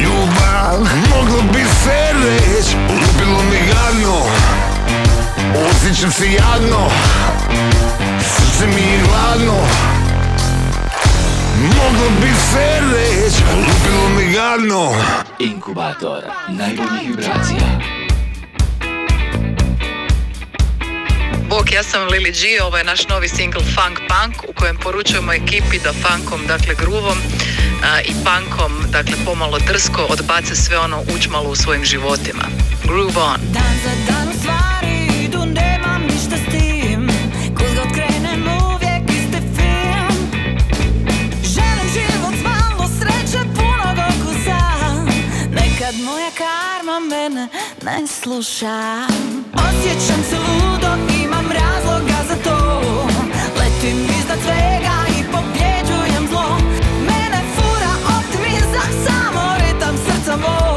Ljubav, 0.00 0.78
moglo 1.10 1.42
bi 1.52 1.64
se 1.84 2.12
reć 2.24 2.66
Lupilo 2.74 3.42
mi 3.50 3.58
gadno 3.66 4.16
Osjećam 5.70 6.12
se 6.12 6.32
jadno 6.32 6.90
Srce 8.20 8.66
mi 8.66 8.82
je 8.82 8.98
gladno 9.08 9.54
Moglo 11.60 12.10
bi 12.20 12.28
se 12.52 12.80
reć, 12.92 13.34
lupilo 13.56 14.08
mi 14.16 14.32
gadno 14.32 14.92
Inkubator 15.38 16.22
najboljih 16.48 17.08
vibracija. 17.08 17.93
Ja 21.74 21.82
sam 21.82 22.08
Lili 22.08 22.32
G, 22.32 22.62
ovo 22.66 22.76
je 22.76 22.84
naš 22.84 23.08
novi 23.08 23.28
single 23.28 23.62
Funk 23.62 23.98
Punk 24.10 24.50
u 24.50 24.52
kojem 24.52 24.76
poručujemo 24.76 25.32
ekipi 25.32 25.78
da 25.84 25.92
funkom, 25.92 26.46
dakle 26.46 26.74
gruvom 26.74 27.18
a, 27.82 28.00
i 28.00 28.12
punkom, 28.24 28.72
dakle 28.90 29.14
pomalo 29.24 29.58
drsko 29.58 30.02
odbace 30.02 30.56
sve 30.56 30.78
ono 30.78 31.02
učmalo 31.16 31.50
u 31.50 31.54
svojim 31.54 31.84
životima. 31.84 32.44
Groove 32.84 33.20
on. 33.32 33.40
Dan 33.52 33.74
za 33.84 33.90
dan 34.08 34.28
stvari 34.38 35.24
idu, 35.24 35.38
nemam 35.38 36.02
ništa 36.02 36.36
s 36.36 36.44
tim 36.52 37.08
Kud 37.56 37.74
god 37.76 37.92
krenem 37.94 38.44
uvijek 38.64 39.04
isti 39.08 39.40
film 39.56 40.16
Želim 41.54 41.88
život 41.94 42.36
malo 42.42 42.88
sreće, 42.98 43.38
punog 43.54 43.96
okusa 44.10 44.60
Nekad 45.50 45.94
moja 46.04 46.30
karma 46.38 47.00
mene 47.00 47.48
ne 47.82 48.06
sluša 48.06 49.06
Osjećam 49.52 50.22
se 50.30 50.36
ludo, 50.38 51.13
Letim 53.84 53.98
iznad 54.20 54.38
svega 54.42 54.96
i 55.18 55.22
pobjeđujem 55.32 56.28
zlo. 56.28 56.58
Mene 57.00 57.40
fura 57.54 57.92
optimizam, 58.18 58.90
samo 59.04 59.54
ritam 59.58 59.96
srca 59.96 60.36
mog 60.36 60.73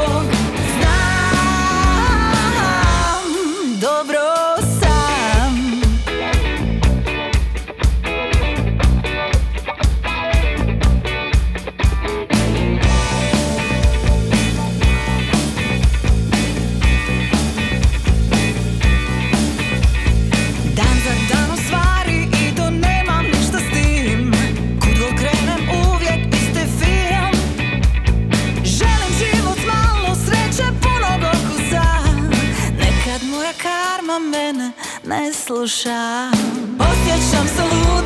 ne 35.08 35.32
sluša 35.32 36.30
Osjećam 36.80 37.46
se 37.56 37.62
ludo, 37.62 37.97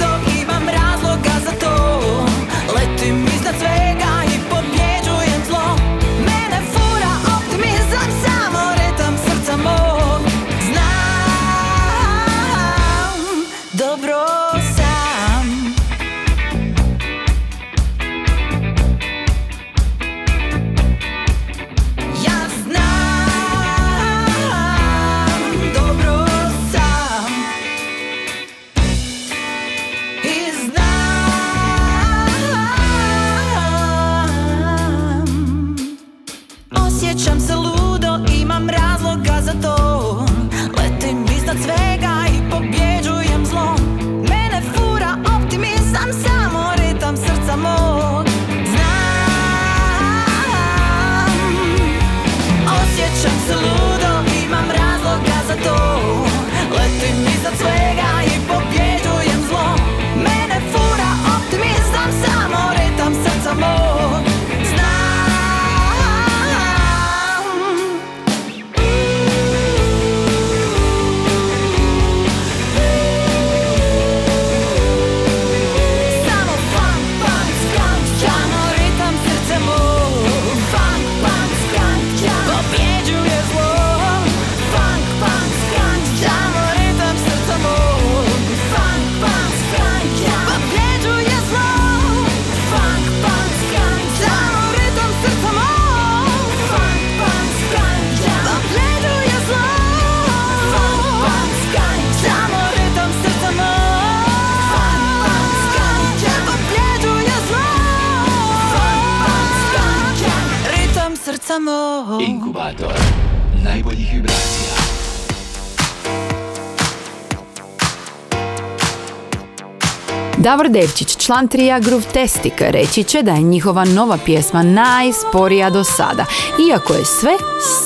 Davor 120.42 120.68
Devčić, 120.68 121.16
član 121.16 121.48
trija 121.48 121.78
Groove 121.78 122.04
Testik, 122.12 122.52
reći 122.60 123.04
će 123.04 123.22
da 123.22 123.32
je 123.32 123.42
njihova 123.42 123.84
nova 123.84 124.18
pjesma 124.24 124.62
najsporija 124.62 125.70
do 125.70 125.84
sada, 125.84 126.24
iako 126.70 126.92
je 126.92 127.04
sve 127.04 127.32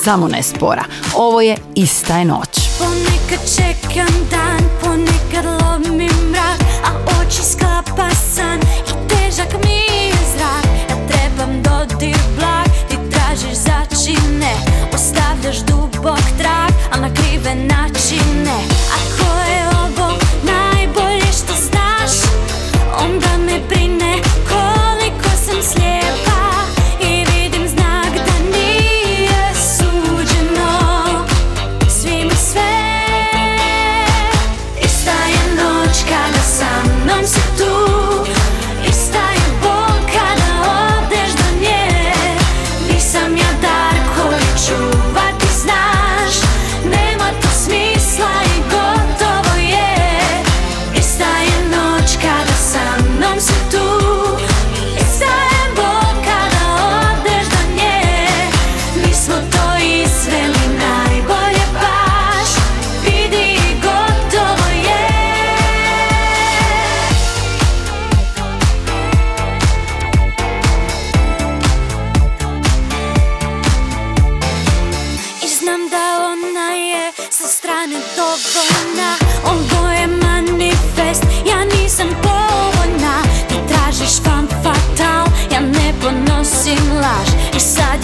samo 0.03 0.27
ne 0.27 0.43
spora. 0.43 0.83
Ovo 1.15 1.41
je 1.41 1.57
Ista 1.75 2.17
je 2.17 2.25
noć. 2.25 2.49
Ponekad 2.79 3.55
čekam 3.55 4.13
dan, 4.31 4.69
ponekad 4.81 5.45
lomim 5.45 6.29
mrak 6.31 6.61
A 6.85 7.21
oči 7.21 7.43
sklapa 7.43 8.09
san 8.35 8.59
i 8.59 9.09
težak 9.09 9.53
mi 9.63 9.75
je 10.07 10.13
zrak 10.37 10.65
Ja 10.89 11.07
trebam 11.07 11.61
dodir 11.63 12.17
blag, 12.37 12.67
ti 12.89 12.97
tražiš 13.11 13.57
začine 13.57 14.53
Ostavljaš 14.93 15.57
dubok 15.57 15.86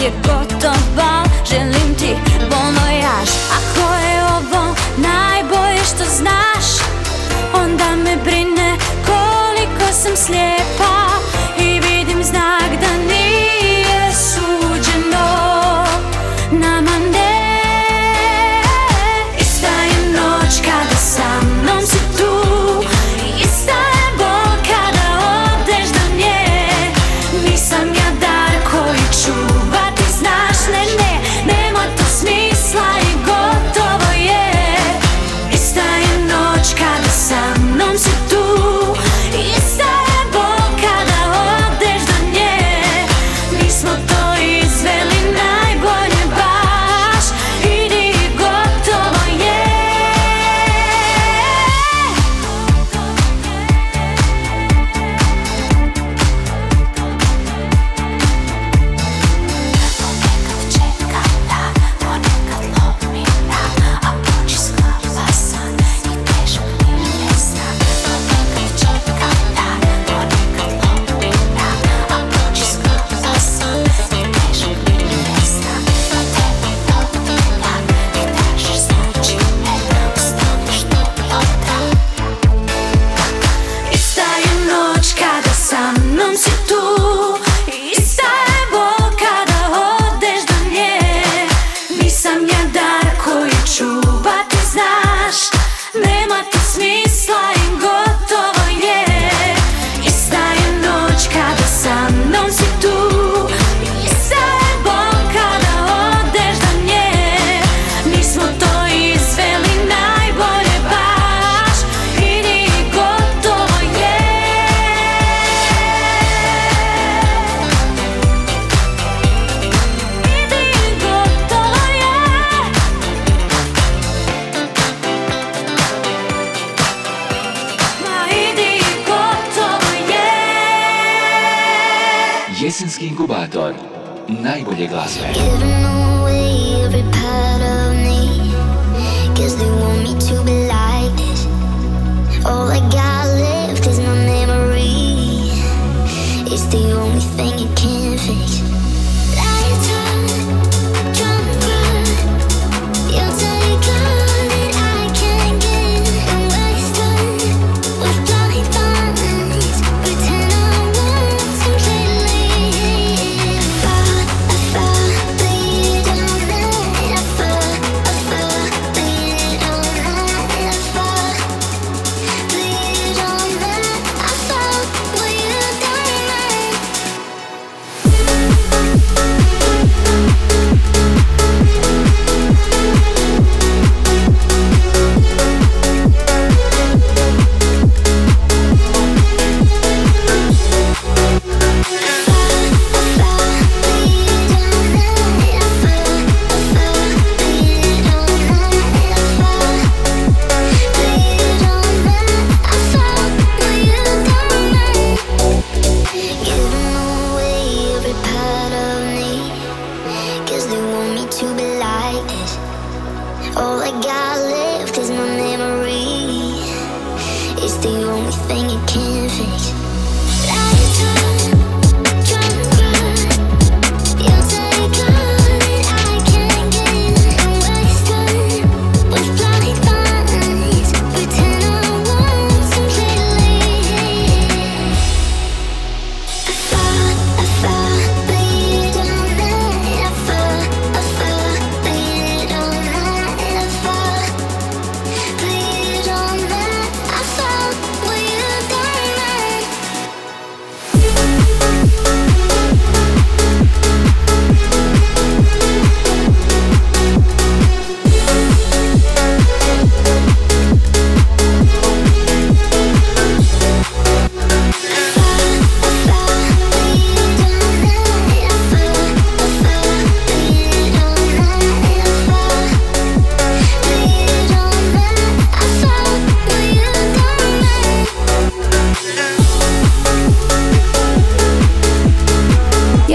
get 0.04 0.22
go. 0.26 0.43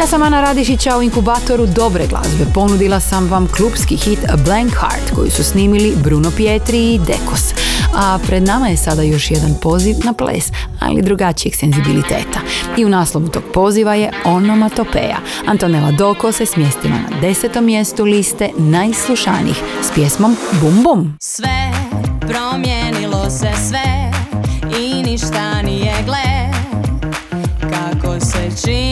sam 0.09 0.23
Ana 0.23 0.41
Radišića 0.41 0.99
u 0.99 1.03
inkubatoru 1.03 1.67
dobre 1.67 2.07
glazbe. 2.07 2.45
Ponudila 2.55 3.01
sam 3.01 3.29
vam 3.29 3.49
klubski 3.57 3.97
hit 3.97 4.19
Blank 4.45 4.71
Heart 4.71 5.11
koji 5.15 5.31
su 5.31 5.45
snimili 5.45 5.97
Bruno 6.05 6.31
Pietri 6.37 6.95
i 6.95 6.99
Dekos. 6.99 7.55
A 7.95 8.19
pred 8.27 8.43
nama 8.43 8.69
je 8.69 8.77
sada 8.77 9.03
još 9.03 9.31
jedan 9.31 9.55
poziv 9.63 9.97
na 10.05 10.13
ples, 10.13 10.53
ali 10.81 11.03
drugačijeg 11.03 11.55
senzibiliteta. 11.55 12.41
I 12.77 12.85
u 12.85 12.89
naslovu 12.89 13.29
tog 13.29 13.43
poziva 13.55 13.95
je 13.95 14.13
Onomatopeja. 14.25 15.19
Antonela 15.47 15.93
Doko 15.93 16.33
se 16.33 16.47
smjestila 16.47 16.95
na 16.95 17.21
desetom 17.21 17.65
mjestu 17.65 18.05
liste 18.05 18.51
najslušanih 18.59 19.63
s 19.83 19.95
pjesmom 19.95 20.37
Bum 20.61 20.83
Bum. 20.83 21.17
Sve 21.21 21.73
promijenilo 22.21 23.31
se 23.31 23.51
sve 23.69 24.13
i 24.81 25.03
ništa 25.03 25.63
nije 25.63 25.95
gle 26.07 26.49
kako 27.61 28.21
se 28.21 28.51
čini 28.65 28.88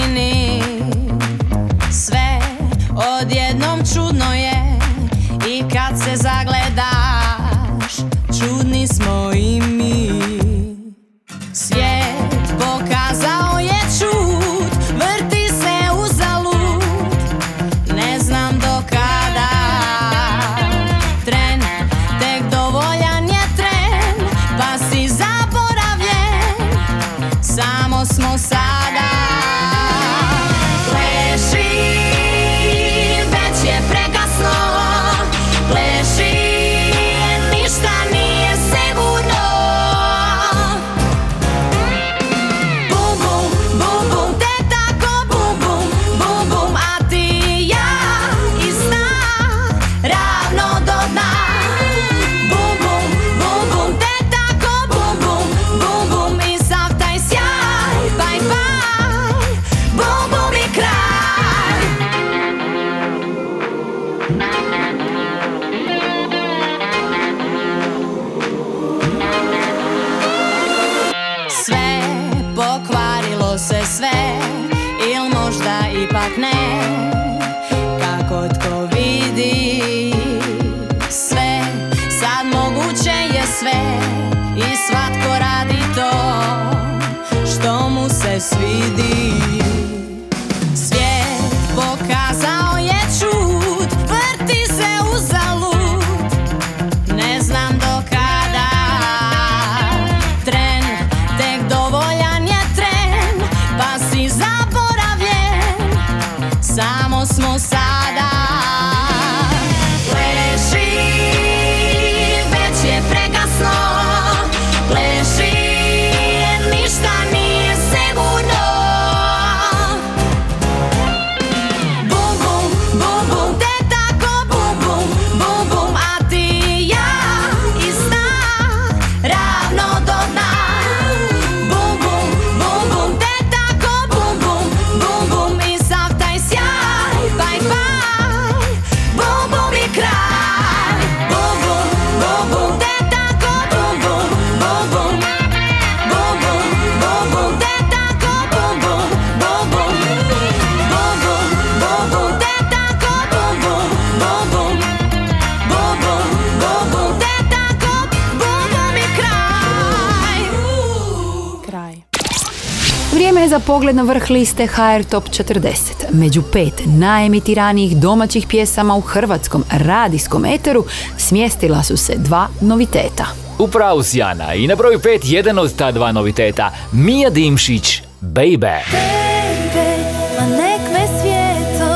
pogled 163.67 163.97
na 163.97 164.03
vrh 164.03 164.31
liste 164.31 164.67
HR 164.67 165.03
Top 165.11 165.25
40. 165.29 166.13
Među 166.13 166.43
pet 166.53 166.83
najemitiranijih 166.87 167.97
domaćih 167.97 168.47
pjesama 168.47 168.95
u 168.95 169.01
hrvatskom 169.01 169.65
radijskom 169.71 170.45
eteru 170.45 170.85
smjestila 171.17 171.83
su 171.83 171.97
se 171.97 172.15
dva 172.17 172.49
noviteta. 172.61 173.27
Upravo 173.59 174.03
si 174.03 174.19
Jana 174.19 174.55
i 174.55 174.67
na 174.67 174.75
broju 174.75 175.01
pet 175.01 175.21
jedan 175.25 175.59
od 175.59 175.77
ta 175.77 175.93
dva 175.93 176.13
noviteta, 176.13 176.71
Mija 176.93 177.31
Dimšić, 177.31 178.03
Baby. 178.21 178.79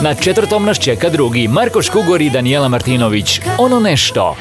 Na 0.02 0.14
četvrtom 0.14 0.64
nas 0.64 0.78
čeka 0.78 1.08
drugi, 1.08 1.48
Marko 1.48 1.82
Škugor 1.82 2.22
i 2.22 2.30
Danijela 2.30 2.68
Martinović, 2.68 3.40
Ono 3.58 3.80
nešto. 3.80 4.36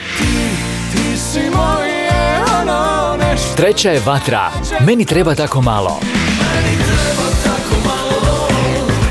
Ti 0.91 1.17
si 1.17 1.39
moje 1.39 2.09
ono 2.61 3.17
nešto 3.17 3.55
Treća 3.57 3.91
je 3.91 4.01
Vatra, 4.05 4.51
Meni 4.85 5.05
treba 5.05 5.35
tako 5.35 5.61
malo. 5.61 5.99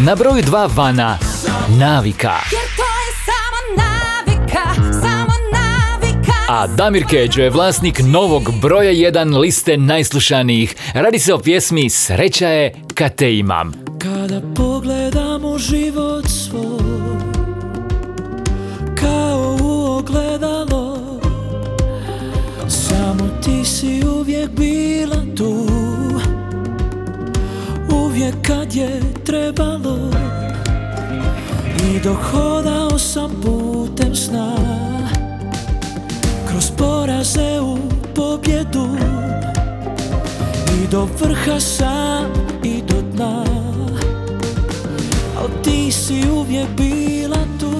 Na 0.00 0.14
broju 0.14 0.42
dva 0.42 0.68
Vana, 0.74 1.18
Navika. 1.78 2.32
Jer 2.52 2.68
to 2.76 2.82
je 2.82 3.10
samo 3.28 3.58
navika, 3.76 4.74
samo 4.92 5.32
navika 5.52 6.32
A 6.48 6.66
Damir 6.66 7.04
Keđo 7.06 7.42
je 7.42 7.50
vlasnik 7.50 8.00
novog 8.04 8.60
broja 8.60 8.92
1 8.92 9.38
liste 9.38 9.76
najslušanijih. 9.76 10.76
Radi 10.94 11.18
se 11.18 11.34
o 11.34 11.38
pjesmi 11.38 11.90
Sreća 11.90 12.48
je 12.48 12.74
kad 12.94 13.14
te 13.14 13.36
imam. 13.36 13.72
Kada 14.02 14.40
pogledam 14.56 15.44
u 15.44 15.58
život 15.58 16.24
svoj 16.26 17.18
Kao 19.00 19.56
u 19.62 19.96
ogledalo 19.98 20.98
Samo 22.68 23.28
ti 23.44 23.64
si 23.64 24.02
uvijek 24.06 24.50
bila 24.50 25.22
tu 25.36 25.77
Uvijek 28.18 28.34
kad 28.46 28.74
je 28.74 29.00
trebalo. 29.26 29.98
I 31.84 32.00
dok 32.00 32.16
hodao 32.32 32.98
sam 32.98 33.30
putem 33.42 34.16
sna. 34.16 34.52
Kroz 36.48 36.70
poraze 36.78 37.60
u 37.60 37.78
pobjedu. 38.14 38.88
I 40.82 40.86
do 40.90 41.08
vrha 41.20 41.60
sam 41.60 42.26
i 42.64 42.82
do 42.88 43.02
dna. 43.12 43.44
Al 45.38 45.48
ti 45.64 45.92
si 45.92 46.30
uvijek 46.30 46.68
bila 46.76 47.44
tu. 47.60 47.72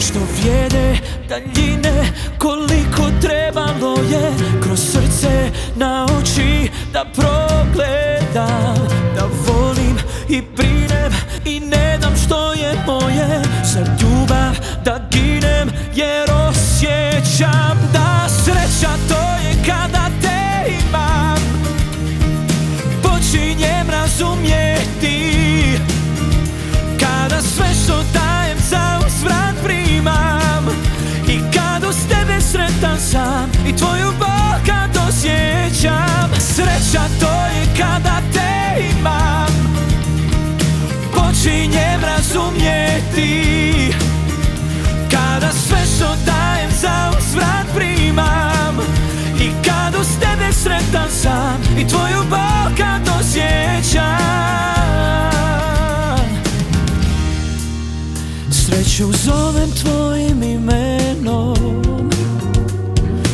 Što 0.00 0.18
vrijede 0.40 0.98
daljine 1.28 2.12
Koliko 2.38 3.02
trebalo 3.20 3.96
je 4.10 4.32
Kroz 4.62 4.80
srce 4.80 5.50
na 5.76 6.06
oči 6.20 6.70
Da 6.92 7.04
progledam 7.14 8.27
Da 9.16 9.24
volim 9.46 9.96
i 10.28 10.42
brinem 10.56 11.12
I 11.44 11.60
ne 11.60 11.98
dam 12.00 12.12
što 12.26 12.52
je 12.52 12.74
moje. 12.86 13.42
Za 13.64 13.80
ljubav 13.80 14.54
da 14.84 15.00
ginem 15.10 15.70
Jer 15.94 16.30
osjećam 16.48 17.78
da 17.92 18.28
sreća 18.28 18.92
to 19.08 19.48
je 19.48 19.54
kada 19.66 20.10
te 20.22 20.70
imam. 20.88 21.38
Počinjem 23.02 23.90
razumjeti 23.90 25.78
Kada 27.00 27.42
sve 27.42 27.66
što 27.84 27.94
dajem 27.94 28.58
za 28.70 29.00
uzvrat 29.06 29.54
primam. 29.64 30.66
I 31.28 31.38
kad 31.38 31.88
uz 31.88 31.96
tebe 32.08 32.40
sretan 32.40 32.98
sam 32.98 33.50
I 33.68 33.76
tvoju 33.76 34.12
bol 34.18 34.58
kad 34.66 34.77
osjećam. 35.78 36.30
Sreća 36.40 37.02
to 37.20 37.26
je 37.26 37.66
kada 37.78 38.20
te 38.32 38.82
imam. 38.98 39.48
Počinjem 41.12 42.00
razumjeti. 42.02 43.92
Kada 45.10 45.52
sve 45.52 45.78
što 45.96 46.16
dajem 46.26 46.70
za 46.80 47.10
uzvrat 47.18 47.66
primam. 47.74 48.78
I 49.40 49.50
kad 49.64 49.94
uz 50.00 50.08
tebe 50.20 50.52
sretan 50.52 51.10
sam 51.10 51.60
I 51.78 51.88
tvoju 51.88 52.24
bol 52.30 52.76
kad 52.76 53.08
osjećam. 53.20 54.18
Sreću 58.50 59.12
zovem 59.24 59.70
tvojim 59.82 60.42
imenom. 60.42 61.56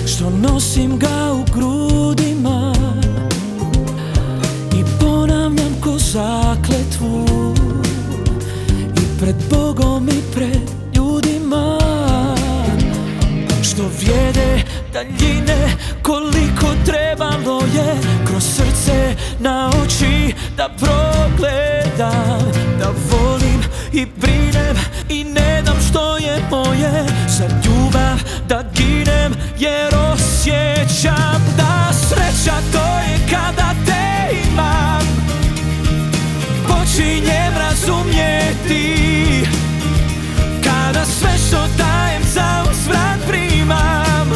Što 0.07 0.31
nosim 0.31 0.99
ga 0.99 1.33
u 1.33 1.45
grudima 1.55 1.94
pred 10.35 10.71
ljudima 10.97 11.79
Što 13.63 13.83
vrijede 13.99 14.63
daljine 14.93 15.77
Koliko 16.03 16.67
trebalo 16.87 17.61
je 17.61 17.97
Kroz 18.27 18.45
srce 18.45 19.15
na 19.39 19.71
oči 19.85 20.35
Da 20.57 20.69
progledam 20.79 22.53
Da 22.79 22.93
volim 23.11 23.61
i 23.93 24.07
brinem 24.17 24.77
I 25.09 25.25
ne 25.25 25.63
dam 25.63 25.77
što 25.91 26.17
je 26.17 26.43
moje 26.51 27.07
Za 27.29 27.45
ljubav 27.65 28.19
da 28.49 28.63
ginem 28.77 29.33
Jer 29.59 29.95
osjećam 30.13 31.43
da 31.57 31.93
sreća 31.93 32.57
to 32.73 32.99
je 32.99 33.19
kada 33.31 33.75
te 33.87 34.37
imam 34.51 35.03
Počinjem 36.69 37.55
razumjeti 37.59 39.05
Sve 41.05 41.31
što 41.49 41.57
dajem 41.79 42.23
za 42.35 42.65
uzvrat 42.71 43.19
primam. 43.29 44.29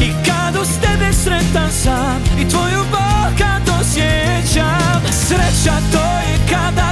I 0.00 0.12
kad 0.26 0.62
uz 0.62 0.68
tebe 0.80 1.12
sretan 1.12 1.72
sam 1.72 2.22
I 2.40 2.48
tvoju 2.48 2.84
bol 2.90 3.38
kad 3.38 3.80
osjećam 3.80 5.02
Sreća 5.10 5.76
to 5.92 5.98
je 5.98 6.38
kada 6.50 6.91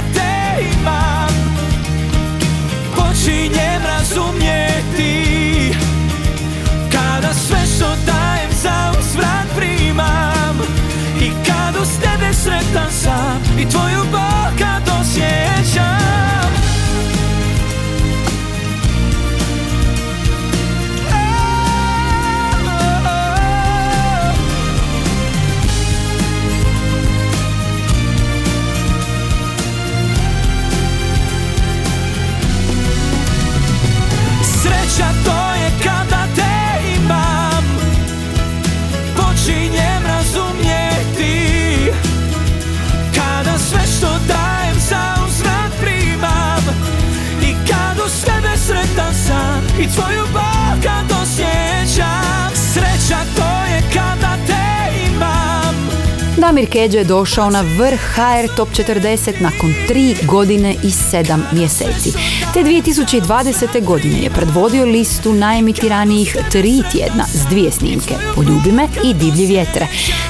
Damir 56.51 56.69
Keđe 56.69 56.97
je 56.97 57.03
došao 57.03 57.49
na 57.49 57.61
vrh 57.61 57.99
HR 57.99 58.55
Top 58.55 58.69
40 58.69 59.41
nakon 59.41 59.73
3 59.89 60.25
godine 60.25 60.73
i 60.73 60.87
7 60.87 61.39
mjeseci. 61.51 62.11
Te 62.53 62.59
2020. 62.59 63.85
godine 63.85 64.19
je 64.19 64.29
predvodio 64.29 64.85
listu 64.85 65.33
najemitiranijih 65.33 66.37
tri 66.51 66.81
tjedna 66.91 67.23
s 67.27 67.45
dvije 67.49 67.71
snimke, 67.71 68.13
Poljubi 68.35 68.71
me 68.71 68.87
i 69.03 69.13
Divlji 69.13 69.45
vjetre. 69.45 69.87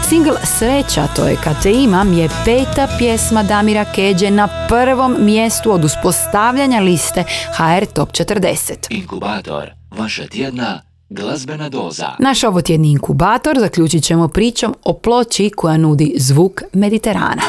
Single 0.09 0.37
Sreća, 0.57 1.07
to 1.15 1.27
je 1.27 1.35
kad 1.43 1.63
te 1.63 1.71
imam, 1.71 2.13
je 2.13 2.29
peta 2.45 2.87
pjesma 2.97 3.43
Damira 3.43 3.85
Keđe 3.85 4.31
na 4.31 4.67
prvom 4.69 5.15
mjestu 5.19 5.71
od 5.71 5.85
uspostavljanja 5.85 6.79
liste 6.79 7.23
HR 7.57 7.85
Top 7.85 8.09
40. 8.09 8.73
Inkubator, 8.89 9.69
vaša 9.91 10.27
tjedna 10.27 10.90
glazbena 11.11 11.69
doza. 11.69 12.09
Naš 12.19 12.43
ovotjedni 12.43 12.91
inkubator 12.91 13.59
zaključit 13.59 14.03
ćemo 14.03 14.27
pričom 14.27 14.75
o 14.83 14.93
ploči 14.93 15.49
koja 15.55 15.77
nudi 15.77 16.13
zvuk 16.17 16.61
Mediterana. 16.73 17.41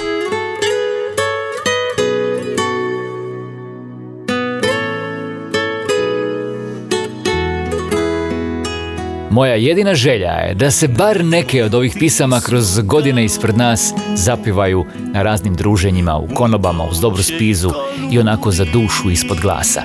Moja 9.31 9.55
jedina 9.55 9.95
želja 9.95 10.31
je 10.31 10.55
da 10.55 10.71
se 10.71 10.89
bar 10.89 11.25
neke 11.25 11.65
od 11.65 11.75
ovih 11.75 11.97
pisama 11.99 12.41
kroz 12.41 12.81
godine 12.81 13.25
ispred 13.25 13.57
nas 13.57 13.95
zapivaju 14.15 14.85
na 15.15 15.23
raznim 15.23 15.55
druženjima, 15.55 16.17
u 16.17 16.29
konobama, 16.35 16.85
uz 16.91 17.01
dobru 17.01 17.23
spizu 17.23 17.71
i 18.11 18.19
onako 18.19 18.51
za 18.51 18.65
dušu 18.65 19.11
ispod 19.11 19.41
glasa. 19.41 19.83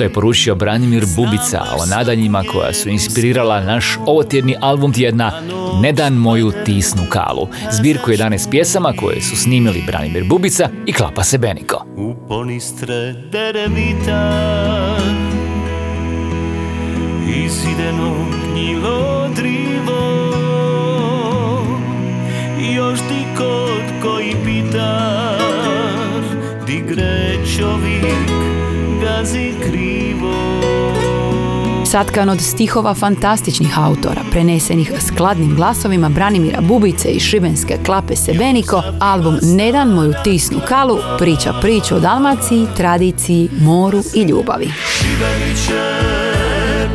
To 0.00 0.04
je 0.04 0.12
poručio 0.12 0.54
Branimir 0.54 1.04
Bubica 1.16 1.62
o 1.78 1.86
nadanjima 1.86 2.44
koja 2.52 2.72
su 2.72 2.88
inspirirala 2.88 3.60
naš 3.60 3.98
ovotjedni 4.06 4.56
album 4.60 4.92
tjedna 4.92 5.32
Ne 5.82 5.92
dan 5.92 6.12
moju 6.12 6.52
tisnu 6.64 7.02
kalu. 7.10 7.48
Zbirku 7.72 8.10
11 8.10 8.50
pjesama 8.50 8.92
koje 8.96 9.20
su 9.20 9.36
snimili 9.36 9.82
Branimir 9.86 10.24
Bubica 10.24 10.68
i 10.86 10.92
Klapa 10.92 11.24
se 11.24 11.38
Beniko. 11.38 11.84
u 11.96 12.14
ponistre 12.28 13.12
deremita 13.12 14.42
Isideno 17.46 18.14
gnjilo 18.52 19.28
drivo 19.36 20.32
još 22.76 22.98
ti 22.98 23.24
kod 23.36 23.84
koji 24.02 24.34
pitar 24.44 26.22
Di 26.66 26.82
gre 26.88 27.30
gazi 29.20 29.52
krivo 29.62 30.34
Satkan 31.86 32.28
od 32.28 32.40
stihova 32.40 32.94
fantastičnih 32.94 33.78
autora, 33.78 34.22
prenesenih 34.30 34.92
skladnim 35.06 35.56
glasovima 35.56 36.08
Branimira 36.08 36.60
Bubice 36.60 37.08
i 37.08 37.20
Šibenske 37.20 37.78
klape 37.86 38.16
Sebeniko, 38.16 38.82
album 39.00 39.38
Ne 39.42 39.72
dan 39.72 39.88
moju 39.88 40.12
tisnu 40.24 40.60
kalu 40.68 40.98
priča 41.18 41.52
priču 41.60 41.96
o 41.96 42.00
Dalmaciji, 42.00 42.66
tradiciji, 42.76 43.48
moru 43.60 44.02
i 44.14 44.22
ljubavi. 44.22 44.70
Šibeniće, 44.98 45.82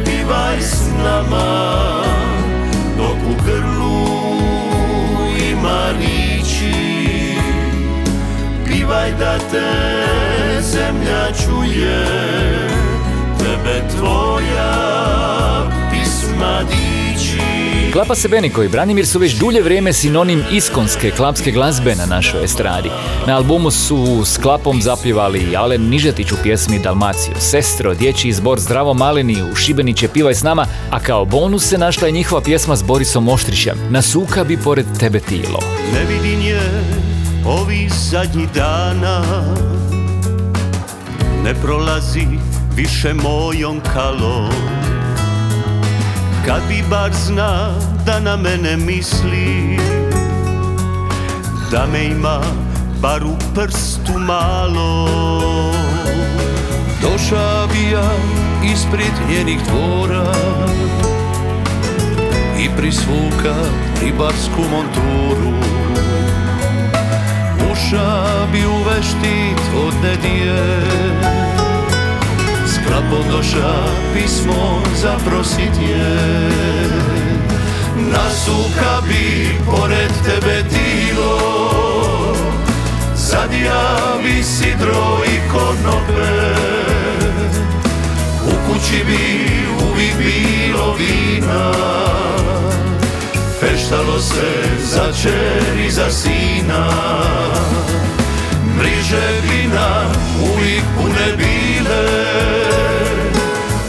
pivaj 0.05 0.61
s 0.61 0.89
nama 1.03 1.75
Dok 2.97 3.17
u 3.29 3.45
grlu 3.45 4.05
ima 5.51 5.85
riči 5.99 7.35
Pivaj 8.67 9.11
da 9.11 9.37
te 9.51 9.95
zemlja 10.61 11.04
čuje 11.43 12.05
Tebe 13.37 13.87
tvoja 13.97 14.73
pisma 15.91 16.59
diči 16.63 17.05
Klapa 17.95 18.15
se 18.15 18.27
Beniko 18.27 18.63
i 18.63 18.69
Branimir 18.69 19.07
su 19.07 19.19
već 19.19 19.33
dulje 19.33 19.61
vrijeme 19.61 19.93
sinonim 19.93 20.43
iskonske 20.51 21.11
klapske 21.11 21.51
glazbe 21.51 21.95
na 21.95 22.05
našoj 22.05 22.43
estradi. 22.43 22.89
Na 23.27 23.35
albumu 23.35 23.71
su 23.71 24.25
s 24.25 24.37
klapom 24.37 24.81
zapjevali 24.81 25.55
Alen 25.55 25.89
Nižetić 25.89 26.31
u 26.31 26.35
pjesmi 26.43 26.79
Dalmacio, 26.79 27.33
Sestro, 27.39 27.93
dječji 27.93 28.33
zbor 28.33 28.59
Zdravo 28.59 28.93
maleni 28.93 29.43
u 29.51 29.55
Šibeniće 29.55 30.07
pivaj 30.07 30.35
s 30.35 30.43
nama, 30.43 30.65
a 30.91 30.99
kao 30.99 31.25
bonus 31.25 31.69
se 31.69 31.77
našla 31.77 32.07
i 32.07 32.11
njihova 32.11 32.41
pjesma 32.41 32.75
s 32.75 32.83
Borisom 32.83 33.29
Oštrićem, 33.29 33.77
Na 33.89 34.01
suka 34.01 34.43
bi 34.43 34.57
pored 34.57 34.85
tebe 34.99 35.19
tilo. 35.19 35.59
Ne 35.93 36.05
vidim 36.05 36.41
je 36.41 36.61
ovih 37.45 37.93
zadnjih 37.93 38.49
dana 38.51 39.23
Ne 41.45 41.53
prolazi 41.53 42.27
više 42.75 43.13
mojom 43.13 43.79
kalom. 43.93 44.49
Kad 46.45 46.61
bi 46.69 46.83
bar 46.89 47.11
zna 47.13 47.71
da 48.05 48.19
na 48.19 48.37
mene 48.37 48.77
misli 48.77 49.79
Da 51.71 51.85
me 51.91 52.05
ima 52.05 52.41
bar 53.01 53.23
u 53.23 53.35
prstu 53.55 54.19
malo. 54.19 55.09
Doša 57.01 57.67
bi 57.73 57.91
ja 57.91 58.11
ispred 58.73 59.13
njenih 59.29 59.59
dvora 59.67 60.33
I 62.59 62.69
prisvuka 62.77 63.55
ribarsku 64.01 64.61
monturu 64.71 65.84
Uša 67.85 68.47
bi 68.51 68.65
u 68.65 68.77
veštit 68.83 69.61
od 69.75 69.93
nedije 70.03 70.81
S 72.65 72.87
klapom 72.87 73.31
doša 73.31 73.73
pismo 74.13 74.81
zaprosit 75.01 75.89
je 75.89 76.17
Nasuka 77.95 79.01
bi 79.07 79.49
pored 79.65 80.11
tebe 80.25 80.63
tilo. 80.69 81.39
Zadija 83.15 83.97
bi 84.23 84.43
sidro 84.43 85.17
i 85.25 85.51
konope. 85.51 86.55
U 88.45 88.51
kući 88.67 89.03
bi 89.07 89.49
uvijek 89.91 90.17
bilo 90.17 90.93
vina 90.93 91.71
Feštalo 93.75 94.19
se 94.19 94.51
za 94.79 95.11
čer 95.21 95.85
i 95.87 95.91
za 95.91 96.11
sina. 96.11 96.87
Mriže 98.77 99.41
bi 99.41 99.67
nam 99.67 100.11
uvijek 100.41 100.83
pune 100.97 101.27
bile. 101.37 102.05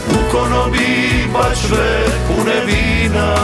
U 0.09 0.31
konobi 0.31 1.27
bačve 1.33 2.05
pune 2.27 2.65
vina. 2.65 3.35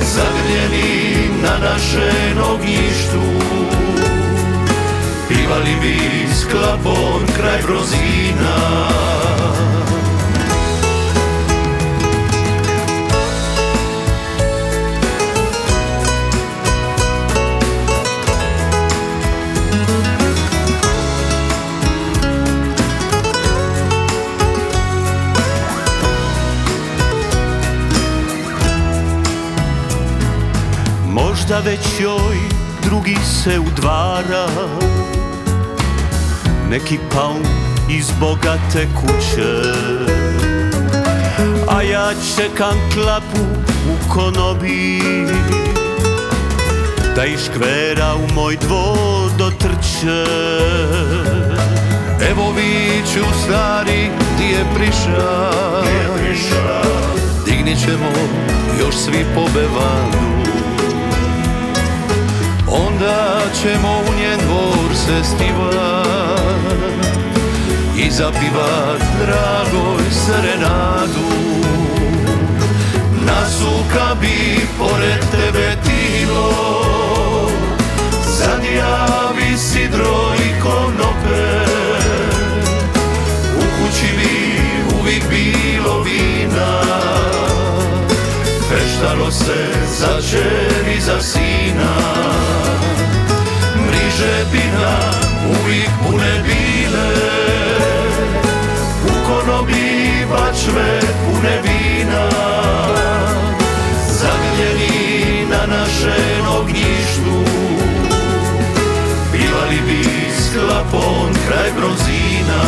Zagrljeni 0.00 1.28
na 1.42 1.68
našem 1.68 2.38
ognjištu 2.52 3.22
Pivali 5.28 5.76
bi 5.82 6.28
s 6.34 6.44
klapom 6.44 7.22
kraj 7.36 7.62
brozina 7.62 8.84
Možda 31.54 31.70
već 31.70 32.00
joj 32.00 32.36
drugi 32.82 33.16
se 33.24 33.58
udvara. 33.58 34.46
Neki 36.70 36.98
paun 37.14 37.42
iz 37.90 38.10
bogate 38.20 38.88
kuće. 39.00 39.62
A 41.68 41.82
ja 41.82 42.10
čekam 42.36 42.78
klapu 42.94 43.42
u 43.88 44.12
konobi. 44.12 45.02
Da 47.16 47.24
iz 47.24 47.40
škvera 47.44 48.14
u 48.14 48.34
moj 48.34 48.56
dvor 48.56 49.30
dotrče. 49.38 50.24
Evo 52.30 52.52
viću 52.56 53.24
stari 53.44 54.10
ti 54.38 54.44
je 54.44 54.64
priša 54.74 55.50
Dignit 57.46 57.78
ćemo 57.84 58.10
još 58.80 58.94
svi 58.94 59.24
po 59.34 59.40
bevanu 59.54 60.33
Onda 62.68 63.40
ćemo 63.62 64.02
u 64.10 64.14
njen 64.20 64.40
dvor 64.46 64.96
se 64.96 65.24
stivat 65.24 66.04
I 67.96 68.10
zapivat 68.10 69.02
dragoj 69.26 70.02
serenadu. 70.10 71.34
Nasuka 73.26 74.14
bi 74.20 74.66
pored 74.78 75.20
tebe 75.30 75.76
tilo 75.84 76.52
Zadijavi 78.26 79.58
sidro 79.58 80.34
i 80.34 80.60
konope 80.62 81.63
se 89.30 89.68
za 89.98 90.20
čeri, 90.30 91.00
za 91.00 91.20
sina. 91.20 91.94
Mriže 93.86 94.44
bi 94.52 94.62
nam 94.78 95.56
uvijek 95.60 95.90
pune 96.02 96.42
bile. 96.44 97.10
U 99.06 99.26
konobi 99.26 100.26
bačve 100.30 101.00
pune 101.24 101.62
vina. 101.62 102.28
Zagljeni 104.08 105.46
na 105.50 105.76
našem 105.76 106.46
ognjištu. 106.60 107.44
Pivali 109.32 109.80
bi 109.86 110.04
sklapon 110.42 111.34
kraj 111.48 111.70
bronzina 111.76 112.62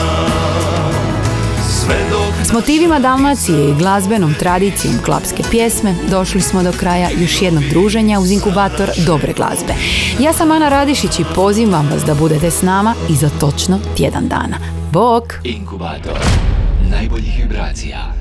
Sve 1.68 1.96
dok 2.10 2.25
S 2.46 2.52
motivima 2.52 2.98
Dalmacije 2.98 3.70
i 3.70 3.74
glazbenom 3.74 4.34
tradicijom 4.34 4.94
klapske 5.04 5.42
pjesme 5.50 5.94
došli 6.10 6.40
smo 6.40 6.62
do 6.62 6.72
kraja 6.72 7.08
još 7.20 7.42
jednog 7.42 7.64
druženja 7.64 8.20
uz 8.20 8.30
inkubator 8.30 8.90
dobre 9.06 9.32
glazbe. 9.32 9.74
Ja 10.20 10.32
sam 10.32 10.50
Ana 10.50 10.68
Radišić 10.68 11.18
i 11.18 11.24
pozivam 11.34 11.88
vas 11.92 12.04
da 12.04 12.14
budete 12.14 12.50
s 12.50 12.62
nama 12.62 12.94
i 13.10 13.14
za 13.14 13.30
točno 13.40 13.78
tjedan 13.96 14.28
dana. 14.28 14.56
Bok! 14.92 15.34
Inkubator 15.44 16.18
najboljih 16.90 17.38
vibracija. 17.42 18.15